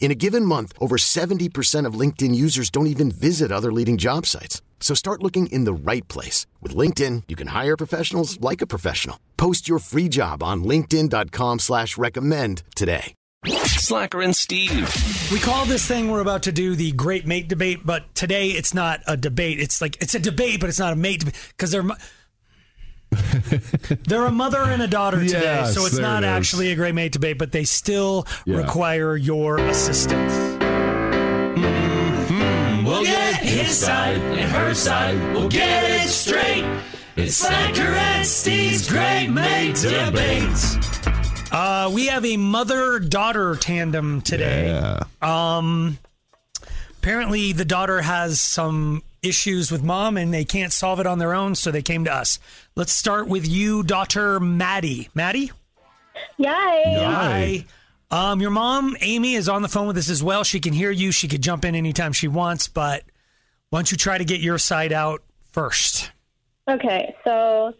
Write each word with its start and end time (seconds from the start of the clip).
In 0.00 0.10
a 0.10 0.14
given 0.14 0.44
month, 0.44 0.72
over 0.80 0.96
70% 0.96 1.84
of 1.84 1.94
LinkedIn 1.94 2.34
users 2.34 2.70
don't 2.70 2.86
even 2.86 3.10
visit 3.10 3.52
other 3.52 3.70
leading 3.72 3.98
job 3.98 4.24
sites. 4.24 4.62
So 4.80 4.94
start 4.94 5.22
looking 5.22 5.48
in 5.48 5.64
the 5.64 5.72
right 5.74 6.06
place. 6.08 6.46
With 6.62 6.74
LinkedIn, 6.74 7.24
you 7.28 7.36
can 7.36 7.48
hire 7.48 7.76
professionals 7.76 8.40
like 8.40 8.62
a 8.62 8.66
professional. 8.66 9.18
Post 9.36 9.68
your 9.68 9.80
free 9.80 10.08
job 10.08 10.42
on 10.42 10.64
linkedin.com 10.64 11.58
slash 11.58 11.98
recommend 11.98 12.62
today. 12.74 13.14
Slacker 13.46 14.20
and 14.20 14.34
Steve. 14.36 14.92
We 15.32 15.38
call 15.38 15.64
this 15.64 15.86
thing 15.86 16.10
we're 16.10 16.20
about 16.20 16.42
to 16.44 16.52
do 16.52 16.74
the 16.74 16.92
great 16.92 17.24
mate 17.24 17.48
debate, 17.48 17.80
but 17.84 18.12
today 18.14 18.48
it's 18.48 18.74
not 18.74 19.00
a 19.06 19.16
debate. 19.16 19.60
It's 19.60 19.80
like 19.80 19.96
it's 20.02 20.14
a 20.14 20.18
debate, 20.18 20.60
but 20.60 20.68
it's 20.68 20.80
not 20.80 20.92
a 20.92 20.96
mate 20.96 21.24
because 21.24 21.70
they're 21.70 21.84
mo- 21.84 21.94
they're 23.10 24.26
a 24.26 24.30
mother 24.30 24.58
and 24.58 24.82
a 24.82 24.86
daughter 24.86 25.20
today, 25.24 25.40
Yes, 25.42 25.74
so 25.74 25.86
it's 25.86 25.98
not 25.98 26.22
it 26.22 26.26
is. 26.26 26.30
actually 26.30 26.72
a 26.72 26.76
great 26.76 26.94
mate 26.94 27.12
debate, 27.12 27.38
but 27.38 27.52
they 27.52 27.64
still 27.64 28.26
Yeah. 28.44 28.58
require 28.58 29.16
your 29.16 29.58
assistance. 29.58 30.32
We'll 32.84 33.04
get 33.04 33.36
his 33.36 33.76
side 33.78 34.16
and 34.18 34.50
her 34.52 34.74
side. 34.74 35.16
We'll 35.34 35.48
get 35.48 35.84
it 35.84 36.08
straight. 36.08 36.64
It's 37.16 37.36
Slacker 37.36 37.82
and 37.82 38.26
Steve's 38.26 38.88
Great 38.88 39.28
Mate 39.28 39.74
Debates. 39.76 40.76
Uh, 41.52 41.90
we 41.92 42.06
have 42.06 42.24
a 42.24 42.36
mother 42.36 42.98
daughter 42.98 43.56
tandem 43.56 44.20
today. 44.22 44.68
Yeah. 44.68 45.00
Um, 45.20 45.98
apparently, 46.98 47.52
the 47.52 47.64
daughter 47.64 48.00
has 48.02 48.40
some 48.40 49.02
issues 49.22 49.70
with 49.70 49.82
mom 49.82 50.16
and 50.16 50.32
they 50.32 50.44
can't 50.44 50.72
solve 50.72 51.00
it 51.00 51.06
on 51.06 51.18
their 51.18 51.34
own, 51.34 51.54
so 51.54 51.70
they 51.70 51.82
came 51.82 52.04
to 52.04 52.12
us. 52.12 52.38
Let's 52.76 52.92
start 52.92 53.28
with 53.28 53.46
you, 53.46 53.82
daughter 53.82 54.40
Maddie. 54.40 55.08
Maddie? 55.14 55.52
Yay. 56.36 56.48
Hi. 56.48 57.64
Um, 58.10 58.40
your 58.40 58.50
mom, 58.50 58.96
Amy, 59.00 59.34
is 59.34 59.48
on 59.48 59.62
the 59.62 59.68
phone 59.68 59.86
with 59.86 59.96
us 59.98 60.08
as 60.08 60.22
well. 60.22 60.44
She 60.44 60.60
can 60.60 60.72
hear 60.72 60.90
you. 60.90 61.12
She 61.12 61.28
could 61.28 61.42
jump 61.42 61.64
in 61.64 61.74
anytime 61.74 62.12
she 62.12 62.28
wants, 62.28 62.68
but 62.68 63.02
why 63.70 63.80
don't 63.80 63.90
you 63.90 63.98
try 63.98 64.16
to 64.16 64.24
get 64.24 64.40
your 64.40 64.58
side 64.58 64.92
out 64.92 65.22
first? 65.50 66.10
Okay, 66.68 67.14
so 67.24 67.74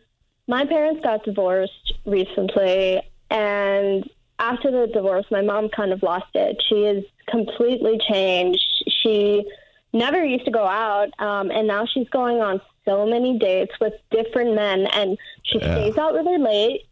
my 0.46 0.66
parents 0.66 1.02
got 1.02 1.24
divorced 1.24 1.94
recently, 2.04 3.02
and 3.30 4.08
after 4.38 4.70
the 4.70 4.86
divorce, 4.92 5.26
my 5.30 5.42
mom 5.42 5.68
kind 5.70 5.92
of 5.92 6.02
lost 6.02 6.34
it. 6.34 6.62
She 6.68 6.84
is 6.84 7.04
completely 7.28 7.98
changed. 8.10 8.62
She 9.02 9.44
never 9.92 10.24
used 10.24 10.44
to 10.44 10.50
go 10.50 10.66
out, 10.66 11.08
um, 11.18 11.50
and 11.50 11.66
now 11.66 11.86
she's 11.86 12.08
going 12.10 12.40
on 12.40 12.60
so 12.84 13.06
many 13.06 13.38
dates 13.38 13.72
with 13.80 13.94
different 14.10 14.54
men, 14.54 14.86
and 14.86 15.18
she 15.42 15.58
Yeah. 15.58 15.74
stays 15.74 15.98
out 15.98 16.14
really 16.14 16.38
late. 16.38 16.86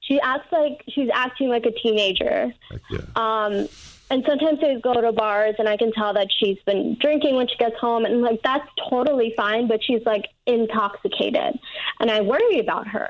She 0.00 0.20
acts 0.20 0.50
like 0.52 0.82
she's 0.88 1.08
acting 1.12 1.48
like 1.48 1.64
a 1.66 1.70
teenager. 1.70 2.52
Yeah. 2.90 2.98
Um, 3.16 3.68
and 4.10 4.22
sometimes 4.26 4.60
they 4.60 4.78
go 4.80 5.00
to 5.00 5.12
bars, 5.12 5.54
and 5.58 5.68
I 5.68 5.76
can 5.76 5.92
tell 5.92 6.12
that 6.14 6.28
she's 6.30 6.58
been 6.66 6.96
drinking 7.00 7.36
when 7.36 7.48
she 7.48 7.56
gets 7.56 7.78
home, 7.78 8.04
and 8.04 8.20
like 8.20 8.42
that's 8.42 8.68
totally 8.90 9.32
fine. 9.36 9.68
But 9.68 9.82
she's 9.82 10.04
like 10.04 10.28
intoxicated, 10.46 11.58
and 12.00 12.10
I 12.10 12.20
worry 12.20 12.58
about 12.58 12.86
her. 12.88 13.08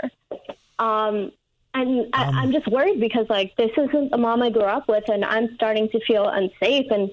Um, 0.78 1.32
and 1.74 2.06
I, 2.12 2.24
I'm 2.24 2.52
just 2.52 2.68
worried 2.68 3.00
because 3.00 3.26
like 3.30 3.56
this 3.56 3.70
isn't 3.76 4.10
the 4.10 4.18
mom 4.18 4.42
I 4.42 4.50
grew 4.50 4.62
up 4.62 4.86
with, 4.88 5.08
and 5.08 5.24
I'm 5.24 5.54
starting 5.54 5.88
to 5.91 6.00
feel 6.04 6.28
unsafe 6.28 6.91
and. 6.91 7.10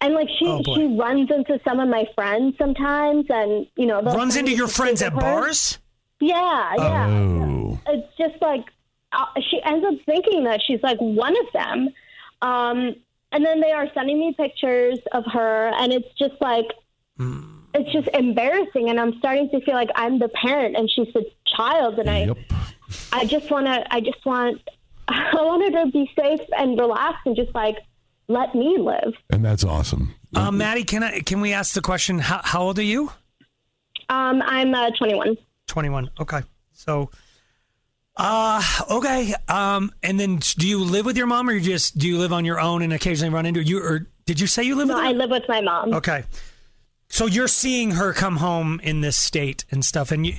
And 0.00 0.14
like 0.14 0.28
she, 0.38 0.46
Oh, 0.46 0.62
she 0.74 0.96
runs 0.98 1.30
into 1.30 1.58
some 1.64 1.80
of 1.80 1.88
my 1.88 2.04
friends 2.14 2.56
sometimes, 2.58 3.26
and 3.28 3.66
you 3.76 3.86
know, 3.86 4.02
Runs 4.02 4.36
into 4.36 4.52
your 4.52 4.68
friends 4.68 5.02
at 5.02 5.12
her. 5.12 5.20
bars? 5.20 5.78
Yeah, 6.20 6.74
yeah 6.78 7.06
Oh. 7.08 7.78
it's 7.88 8.16
just 8.18 8.40
like 8.42 8.64
uh, 9.12 9.26
she 9.50 9.60
ends 9.64 9.84
up 9.86 9.94
thinking 10.06 10.44
that 10.44 10.60
she's 10.66 10.82
like 10.82 10.98
one 10.98 11.36
of 11.38 11.46
them. 11.52 11.88
Um, 12.42 12.96
and 13.32 13.44
then 13.44 13.60
they 13.60 13.72
are 13.72 13.88
sending 13.94 14.18
me 14.20 14.34
pictures 14.36 14.98
of 15.12 15.24
her, 15.32 15.68
and 15.78 15.92
it's 15.92 16.08
just 16.18 16.34
like 16.40 16.66
it's 17.18 17.92
just 17.92 18.08
embarrassing. 18.14 18.90
And 18.90 19.00
I'm 19.00 19.18
starting 19.18 19.48
to 19.50 19.60
feel 19.62 19.74
like 19.74 19.90
I'm 19.96 20.18
the 20.18 20.28
parent 20.28 20.76
and 20.76 20.88
she's 20.90 21.12
the 21.14 21.24
child, 21.46 21.98
and 21.98 22.08
Yep. 22.08 22.38
I 23.12 23.20
I 23.20 23.24
just 23.24 23.50
want 23.50 23.66
to 23.66 23.84
I 23.94 24.00
just 24.00 24.24
want 24.24 24.60
I 25.08 25.30
want 25.34 25.62
her 25.74 25.84
to 25.84 25.90
be 25.90 26.10
safe 26.18 26.40
and 26.56 26.78
relaxed 26.78 27.26
and 27.26 27.36
just 27.36 27.54
like 27.54 27.76
let 28.28 28.54
me 28.54 28.76
live. 28.78 29.14
And 29.30 29.44
that's 29.44 29.64
awesome. 29.64 30.14
Um, 30.34 30.58
Maddie, 30.58 30.84
can 30.84 31.02
I 31.02 31.20
can 31.20 31.40
we 31.40 31.52
ask 31.52 31.74
the 31.74 31.80
question? 31.80 32.18
How, 32.18 32.40
how 32.42 32.62
old 32.62 32.78
are 32.78 32.82
you? 32.82 33.10
Um, 34.08 34.42
I'm 34.44 34.74
uh, 34.74 34.90
21. 34.90 35.36
21. 35.66 36.10
Okay. 36.20 36.40
So, 36.72 37.10
uh, 38.16 38.62
okay. 38.90 39.34
Um, 39.48 39.90
and 40.02 40.18
then 40.20 40.36
do 40.58 40.68
you 40.68 40.84
live 40.84 41.06
with 41.06 41.16
your 41.16 41.26
mom 41.26 41.48
or 41.48 41.52
you 41.52 41.60
just, 41.60 41.96
do 41.98 42.06
you 42.06 42.18
live 42.18 42.32
on 42.32 42.44
your 42.44 42.60
own 42.60 42.82
and 42.82 42.92
occasionally 42.92 43.32
run 43.32 43.46
into 43.46 43.62
you? 43.62 43.82
Or 43.82 44.06
did 44.26 44.40
you 44.40 44.46
say 44.46 44.62
you 44.62 44.74
live 44.76 44.88
No, 44.88 44.94
with 44.96 45.04
I 45.04 45.08
her? 45.08 45.14
live 45.14 45.30
with 45.30 45.44
my 45.48 45.60
mom. 45.60 45.94
Okay. 45.94 46.24
So 47.08 47.26
you're 47.26 47.48
seeing 47.48 47.92
her 47.92 48.12
come 48.12 48.36
home 48.36 48.80
in 48.82 49.00
this 49.00 49.16
state 49.16 49.64
and 49.70 49.84
stuff. 49.84 50.10
And 50.10 50.26
you, 50.26 50.34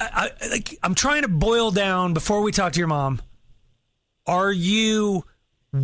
I, 0.00 0.30
I, 0.40 0.48
like, 0.48 0.78
I'm 0.82 0.94
trying 0.94 1.22
to 1.22 1.28
boil 1.28 1.70
down 1.70 2.14
before 2.14 2.42
we 2.42 2.52
talk 2.52 2.72
to 2.74 2.78
your 2.78 2.88
mom. 2.88 3.20
Are 4.26 4.52
you 4.52 5.24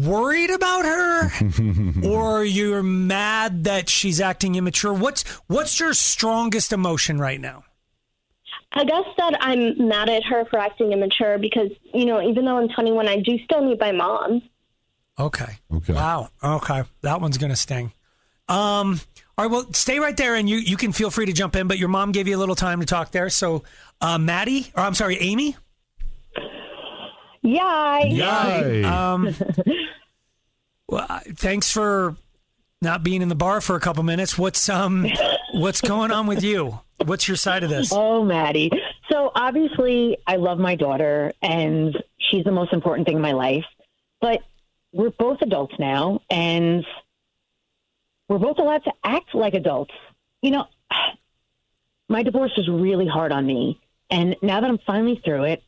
worried 0.01 0.51
about 0.51 0.85
her 0.85 1.31
or 2.05 2.45
you're 2.45 2.83
mad 2.83 3.65
that 3.65 3.89
she's 3.89 4.21
acting 4.21 4.55
immature? 4.55 4.93
What's, 4.93 5.23
what's 5.47 5.79
your 5.81 5.95
strongest 5.95 6.73
emotion 6.73 7.19
right 7.19 7.41
now? 7.41 7.65
I 8.73 8.85
guess 8.85 9.05
that 9.19 9.37
I'm 9.41 9.89
mad 9.89 10.09
at 10.09 10.25
her 10.25 10.45
for 10.47 10.59
acting 10.59 10.93
immature 10.93 11.39
because, 11.39 11.71
you 11.93 12.07
know, 12.07 12.23
even 12.23 12.45
though 12.45 12.59
I'm 12.59 12.69
21, 12.69 13.07
I 13.07 13.21
do 13.21 13.39
still 13.45 13.65
need 13.65 13.79
my 13.79 13.93
mom. 13.93 14.43
Okay. 15.19 15.59
Okay. 15.73 15.93
Wow. 15.93 16.31
Okay. 16.43 16.83
That 17.03 17.21
one's 17.21 17.39
gonna 17.39 17.57
sting. 17.57 17.93
Um. 18.49 19.01
All 19.39 19.47
right. 19.47 19.51
Well, 19.51 19.73
stay 19.73 19.99
right 19.99 20.17
there, 20.17 20.35
and 20.35 20.49
you 20.49 20.57
you 20.57 20.77
can 20.77 20.93
feel 20.93 21.11
free 21.11 21.27
to 21.27 21.33
jump 21.33 21.55
in. 21.55 21.69
But 21.69 21.79
your 21.79 21.89
mom 21.89 22.13
gave 22.13 22.27
you 22.29 22.37
a 22.37 22.41
little 22.41 22.55
time 22.55 22.81
to 22.81 22.87
talk 22.87 23.11
there. 23.11 23.29
So, 23.29 23.63
uh, 24.01 24.19
Maddie, 24.19 24.73
or 24.75 24.83
I'm 24.83 24.95
sorry, 24.95 25.19
Amy. 25.21 25.57
Yeah. 27.43 27.99
Yay. 28.05 28.85
Um. 28.85 29.35
well, 30.89 31.21
thanks 31.35 31.71
for 31.71 32.17
not 32.81 33.03
being 33.03 33.23
in 33.23 33.29
the 33.29 33.35
bar 33.35 33.61
for 33.61 33.77
a 33.77 33.81
couple 33.81 34.03
minutes. 34.03 34.37
What's 34.39 34.69
um 34.69 35.07
What's 35.53 35.83
going 35.83 36.11
on 36.11 36.27
with 36.27 36.43
you? 36.43 36.81
What's 37.05 37.29
your 37.29 37.37
side 37.37 37.63
of 37.63 37.69
this? 37.69 37.93
Oh, 37.93 38.25
Maddie. 38.25 38.71
So 39.11 39.31
obviously, 39.35 40.17
I 40.27 40.37
love 40.37 40.59
my 40.59 40.77
daughter, 40.77 41.33
and 41.43 41.97
she's 42.19 42.45
the 42.45 42.53
most 42.53 42.73
important 42.73 43.07
thing 43.07 43.17
in 43.17 43.23
my 43.23 43.33
life. 43.33 43.65
But 44.23 44.41
we're 44.93 45.11
both 45.11 45.43
adults 45.43 45.75
now, 45.79 46.23
and 46.31 46.87
we're 48.29 48.39
both 48.39 48.59
allowed 48.59 48.85
to 48.85 48.93
act 49.05 49.35
like 49.35 49.53
adults. 49.53 49.93
You 50.41 50.53
know, 50.53 50.67
my 52.09 52.23
divorce 52.23 52.53
was 52.57 52.67
really 52.69 53.07
hard 53.07 53.31
on 53.31 53.45
me, 53.45 53.79
and 54.09 54.35
now 54.41 54.61
that 54.63 54.71
I'm 54.71 54.79
finally 54.87 55.21
through 55.23 55.45
it, 55.45 55.63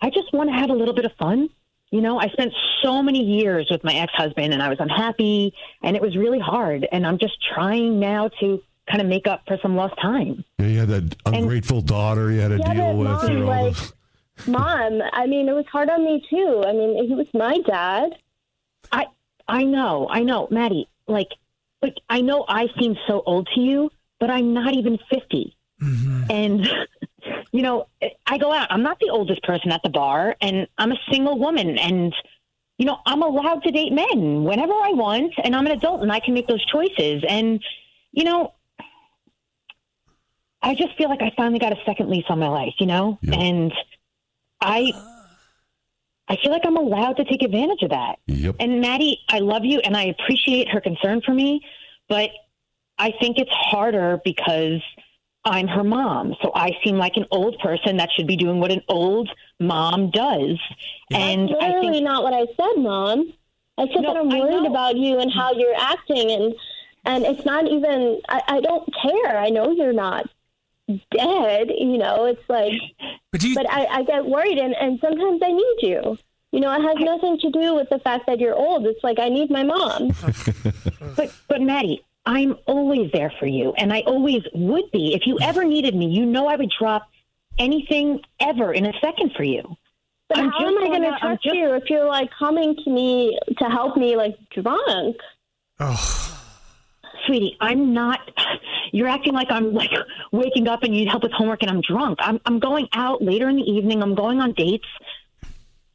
I 0.00 0.10
just 0.10 0.32
want 0.32 0.50
to 0.50 0.54
have 0.54 0.70
a 0.70 0.74
little 0.74 0.94
bit 0.94 1.04
of 1.04 1.12
fun. 1.18 1.48
You 1.90 2.00
know, 2.02 2.20
I 2.20 2.28
spent 2.28 2.52
so 2.82 3.02
many 3.02 3.22
years 3.24 3.68
with 3.70 3.82
my 3.82 3.94
ex 3.94 4.12
husband, 4.14 4.52
and 4.52 4.62
I 4.62 4.68
was 4.68 4.78
unhappy, 4.78 5.54
and 5.82 5.96
it 5.96 6.02
was 6.02 6.16
really 6.16 6.38
hard. 6.38 6.86
And 6.92 7.06
I'm 7.06 7.18
just 7.18 7.34
trying 7.54 7.98
now 7.98 8.28
to 8.40 8.62
kind 8.88 9.00
of 9.00 9.06
make 9.06 9.26
up 9.26 9.42
for 9.46 9.58
some 9.62 9.74
lost 9.76 9.94
time. 10.00 10.44
Yeah, 10.58 10.66
you 10.66 10.78
had 10.80 10.88
that 10.88 11.16
ungrateful 11.26 11.80
daughter 11.80 12.30
you 12.30 12.40
had 12.40 12.48
to 12.50 12.58
Yeah, 12.58 12.74
deal 12.74 12.92
but 12.92 12.96
with. 12.98 13.06
Mom, 13.08 13.26
and 13.30 13.42
all 13.44 13.64
like- 13.64 13.76
Mom, 14.46 15.02
I 15.12 15.26
mean, 15.26 15.48
it 15.48 15.52
was 15.52 15.66
hard 15.66 15.90
on 15.90 16.04
me 16.04 16.24
too. 16.28 16.62
I 16.66 16.72
mean, 16.72 17.06
he 17.08 17.14
was 17.14 17.26
my 17.34 17.58
dad. 17.66 18.14
I 18.92 19.06
I 19.48 19.64
know, 19.64 20.08
I 20.10 20.22
know, 20.22 20.46
Maddie. 20.50 20.88
Like, 21.06 21.28
like 21.82 21.96
I 22.08 22.20
know 22.20 22.44
I 22.48 22.68
seem 22.78 22.96
so 23.06 23.22
old 23.26 23.48
to 23.54 23.60
you, 23.60 23.90
but 24.20 24.30
I'm 24.30 24.52
not 24.52 24.74
even 24.74 24.98
50 25.10 25.56
mm-hmm. 25.82 26.24
And 26.30 26.68
you 27.52 27.62
know, 27.62 27.88
I 28.26 28.38
go 28.38 28.52
out. 28.52 28.68
I'm 28.70 28.82
not 28.82 28.98
the 29.00 29.10
oldest 29.10 29.42
person 29.42 29.72
at 29.72 29.82
the 29.82 29.88
bar, 29.88 30.36
and 30.40 30.66
I'm 30.76 30.92
a 30.92 30.98
single 31.10 31.38
woman, 31.38 31.78
and 31.78 32.14
you 32.78 32.86
know, 32.86 32.98
I'm 33.06 33.22
allowed 33.22 33.62
to 33.64 33.70
date 33.70 33.92
men 33.92 34.44
whenever 34.44 34.72
I 34.72 34.90
want, 34.92 35.34
and 35.42 35.54
I'm 35.56 35.66
an 35.66 35.72
adult, 35.72 36.02
and 36.02 36.12
I 36.12 36.20
can 36.20 36.34
make 36.34 36.46
those 36.46 36.64
choices. 36.66 37.24
And 37.28 37.62
you 38.12 38.24
know, 38.24 38.54
I 40.62 40.74
just 40.74 40.96
feel 40.96 41.08
like 41.08 41.22
I 41.22 41.32
finally 41.36 41.58
got 41.58 41.72
a 41.72 41.78
second 41.84 42.10
lease 42.10 42.26
on 42.28 42.38
my 42.38 42.48
life, 42.48 42.74
you 42.78 42.86
know, 42.86 43.18
and 43.32 43.72
I. 44.60 44.92
I 46.30 46.36
feel 46.42 46.52
like 46.52 46.66
I'm 46.66 46.76
allowed 46.76 47.14
to 47.14 47.24
take 47.24 47.42
advantage 47.42 47.82
of 47.82 47.88
that. 47.88 48.18
Yep. 48.26 48.56
And 48.60 48.82
Maddie, 48.82 49.18
I 49.30 49.38
love 49.38 49.64
you 49.64 49.80
and 49.80 49.96
I 49.96 50.04
appreciate 50.04 50.68
her 50.68 50.78
concern 50.78 51.22
for 51.24 51.32
me, 51.32 51.62
but 52.06 52.28
I 52.98 53.12
think 53.18 53.38
it's 53.38 53.50
harder 53.50 54.20
because 54.22 54.82
I'm 55.44 55.66
her 55.68 55.84
mom. 55.84 56.34
So 56.42 56.52
I 56.54 56.72
seem 56.84 56.96
like 56.96 57.16
an 57.16 57.26
old 57.30 57.58
person 57.58 57.96
that 57.96 58.10
should 58.14 58.26
be 58.26 58.36
doing 58.36 58.60
what 58.60 58.70
an 58.70 58.82
old 58.88 59.30
mom 59.60 60.10
does. 60.10 60.58
And 61.10 61.48
That's 61.48 61.62
I 61.62 61.80
think 61.80 62.02
not 62.02 62.22
what 62.22 62.34
I 62.34 62.46
said, 62.56 62.82
Mom. 62.82 63.32
I 63.78 63.86
said 63.86 64.02
No, 64.02 64.12
that 64.12 64.16
I'm 64.16 64.28
worried 64.28 64.66
about 64.66 64.96
you 64.96 65.18
and 65.20 65.32
how 65.32 65.52
you're 65.52 65.74
acting, 65.76 66.30
and 66.32 66.54
and 67.04 67.24
it's 67.24 67.44
not 67.46 67.66
even. 67.66 68.20
I, 68.28 68.42
I 68.48 68.60
don't 68.60 68.92
care. 69.02 69.38
I 69.38 69.50
know 69.50 69.70
you're 69.70 69.92
not 69.92 70.28
dead. 71.12 71.68
You 71.70 71.98
know, 71.98 72.26
it's 72.26 72.42
like, 72.48 72.72
But 73.32 73.42
you? 73.44 73.54
but 73.54 73.70
I, 73.70 73.86
I 73.86 74.02
get 74.02 74.26
worried, 74.26 74.58
and 74.58 74.74
and 74.74 74.98
sometimes 75.00 75.40
I 75.42 75.52
need 75.52 75.76
you. 75.82 76.18
You 76.50 76.60
know, 76.60 76.72
it 76.72 76.82
has 76.82 76.96
nothing 76.98 77.38
to 77.40 77.50
do 77.50 77.74
with 77.74 77.88
the 77.90 77.98
fact 77.98 78.26
that 78.26 78.40
you're 78.40 78.56
old. 78.56 78.86
It's 78.86 79.04
like 79.04 79.18
I 79.18 79.28
need 79.28 79.50
my 79.50 79.62
mom. 79.62 80.10
but 81.16 81.32
but 81.46 81.60
Maddie, 81.60 82.02
I'm 82.28 82.56
always 82.66 83.10
there 83.12 83.32
for 83.40 83.46
you 83.46 83.72
and 83.78 83.90
I 83.90 84.00
always 84.02 84.42
would 84.54 84.90
be. 84.92 85.14
If 85.14 85.22
you 85.26 85.38
ever 85.40 85.64
needed 85.64 85.94
me, 85.96 86.06
you 86.08 86.26
know 86.26 86.46
I 86.46 86.56
would 86.56 86.70
drop 86.78 87.08
anything 87.58 88.20
ever 88.38 88.72
in 88.74 88.84
a 88.84 88.92
second 89.00 89.32
for 89.34 89.44
you. 89.44 89.62
But 90.28 90.38
I'm 90.38 90.50
how 90.50 90.60
just 90.60 90.70
am 90.72 90.76
I 90.78 90.80
going 90.88 90.90
going 90.90 91.02
to 91.02 91.08
out- 91.08 91.12
I'm 91.22 91.28
trust 91.30 91.42
just- 91.44 91.56
you 91.56 91.74
if 91.74 91.84
you're 91.88 92.04
like 92.06 92.28
coming 92.38 92.76
to 92.84 92.90
me 92.90 93.38
to 93.58 93.64
help 93.64 93.96
me 93.96 94.14
like 94.14 94.36
drunk? 94.50 95.16
oh, 95.80 96.38
sweetie, 97.26 97.56
I'm 97.60 97.94
not. 97.94 98.20
You're 98.92 99.08
acting 99.08 99.32
like 99.32 99.48
I'm 99.50 99.72
like 99.72 99.90
waking 100.30 100.68
up 100.68 100.82
and 100.82 100.94
you 100.94 101.00
need 101.04 101.08
help 101.10 101.22
with 101.22 101.32
homework 101.32 101.62
and 101.62 101.70
I'm 101.70 101.80
drunk. 101.80 102.18
I'm 102.20 102.40
I'm 102.44 102.58
going 102.58 102.88
out 102.92 103.22
later 103.22 103.48
in 103.48 103.56
the 103.56 103.62
evening. 103.62 104.02
I'm 104.02 104.14
going 104.14 104.40
on 104.40 104.52
dates. 104.52 104.86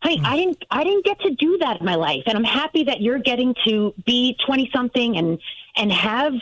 Hey, 0.04 0.18
I 0.24 0.36
didn't 0.38 0.66
I 0.72 0.84
didn't 0.84 1.06
get 1.06 1.20
to 1.22 1.30
do 1.36 1.58
that 1.60 1.80
in 1.80 1.86
my 1.86 1.96
life, 1.96 2.24
and 2.26 2.36
I'm 2.38 2.44
happy 2.44 2.84
that 2.86 3.02
you're 3.02 3.20
getting 3.20 3.56
to 3.66 3.94
be 4.06 4.36
20 4.46 4.70
something 4.76 5.16
and 5.18 5.40
and 5.76 5.92
have 5.92 6.34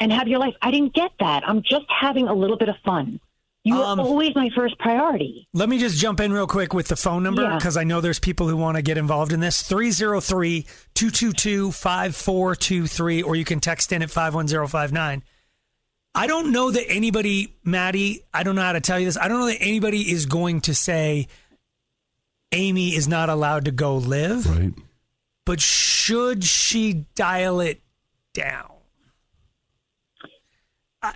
and 0.00 0.12
have 0.12 0.26
your 0.28 0.38
life. 0.40 0.54
I 0.62 0.70
didn't 0.70 0.94
get 0.94 1.12
that. 1.20 1.42
I'm 1.48 1.62
just 1.62 1.86
having 1.88 2.28
a 2.28 2.34
little 2.34 2.56
bit 2.56 2.68
of 2.68 2.76
fun. 2.84 3.20
You 3.64 3.76
Um, 3.76 4.00
are 4.00 4.02
always 4.04 4.34
my 4.34 4.50
first 4.56 4.76
priority. 4.80 5.46
Let 5.52 5.68
me 5.68 5.78
just 5.78 5.96
jump 5.96 6.18
in 6.18 6.32
real 6.32 6.48
quick 6.48 6.74
with 6.74 6.88
the 6.88 6.96
phone 6.96 7.22
number 7.22 7.42
Yeah. 7.42 7.54
because 7.56 7.76
I 7.76 7.84
know 7.84 8.00
there's 8.00 8.18
people 8.18 8.48
who 8.48 8.56
want 8.56 8.76
to 8.76 8.82
get 8.82 8.98
involved 8.98 9.32
in 9.32 9.38
this. 9.38 9.62
303 9.62 10.66
222 10.94 11.70
5423, 11.70 13.22
or 13.22 13.36
you 13.36 13.44
can 13.44 13.60
text 13.60 13.92
in 13.92 14.02
at 14.02 14.10
51059. 14.10 15.22
I 16.14 16.26
don't 16.26 16.50
know 16.50 16.72
that 16.72 16.90
anybody, 16.90 17.54
Maddie, 17.62 18.24
I 18.34 18.42
don't 18.42 18.56
know 18.56 18.62
how 18.62 18.72
to 18.72 18.80
tell 18.80 18.98
you 18.98 19.04
this. 19.06 19.16
I 19.16 19.28
don't 19.28 19.38
know 19.38 19.46
that 19.46 19.62
anybody 19.62 20.10
is 20.10 20.26
going 20.26 20.60
to 20.62 20.74
say 20.74 21.28
Amy 22.50 22.96
is 22.96 23.06
not 23.06 23.28
allowed 23.28 23.64
to 23.66 23.70
go 23.70 23.96
live, 23.96 24.44
Right. 24.46 24.74
but 25.46 25.60
should 25.60 26.42
she 26.44 27.06
dial 27.14 27.60
it 27.60 27.80
down? 28.34 28.68
I, 31.02 31.14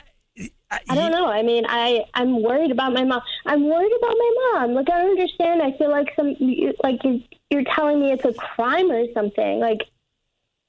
I, 0.70 0.80
I 0.88 0.94
don't 0.96 1.12
know. 1.12 1.26
I 1.28 1.42
mean, 1.42 1.64
I 1.68 2.04
I'm 2.14 2.42
worried 2.42 2.70
about 2.72 2.92
my 2.92 3.04
mom. 3.04 3.22
I'm 3.44 3.64
worried 3.68 3.92
about 3.98 4.16
my 4.18 4.34
mom. 4.52 4.74
Like 4.74 4.90
I 4.90 4.98
don't 4.98 5.10
understand. 5.10 5.62
I 5.62 5.76
feel 5.78 5.90
like 5.90 6.12
some 6.16 6.34
like 6.82 7.02
you're, 7.04 7.20
you're 7.50 7.64
telling 7.64 8.00
me 8.00 8.12
it's 8.12 8.24
a 8.24 8.32
crime 8.32 8.90
or 8.90 9.04
something. 9.14 9.60
Like 9.60 9.82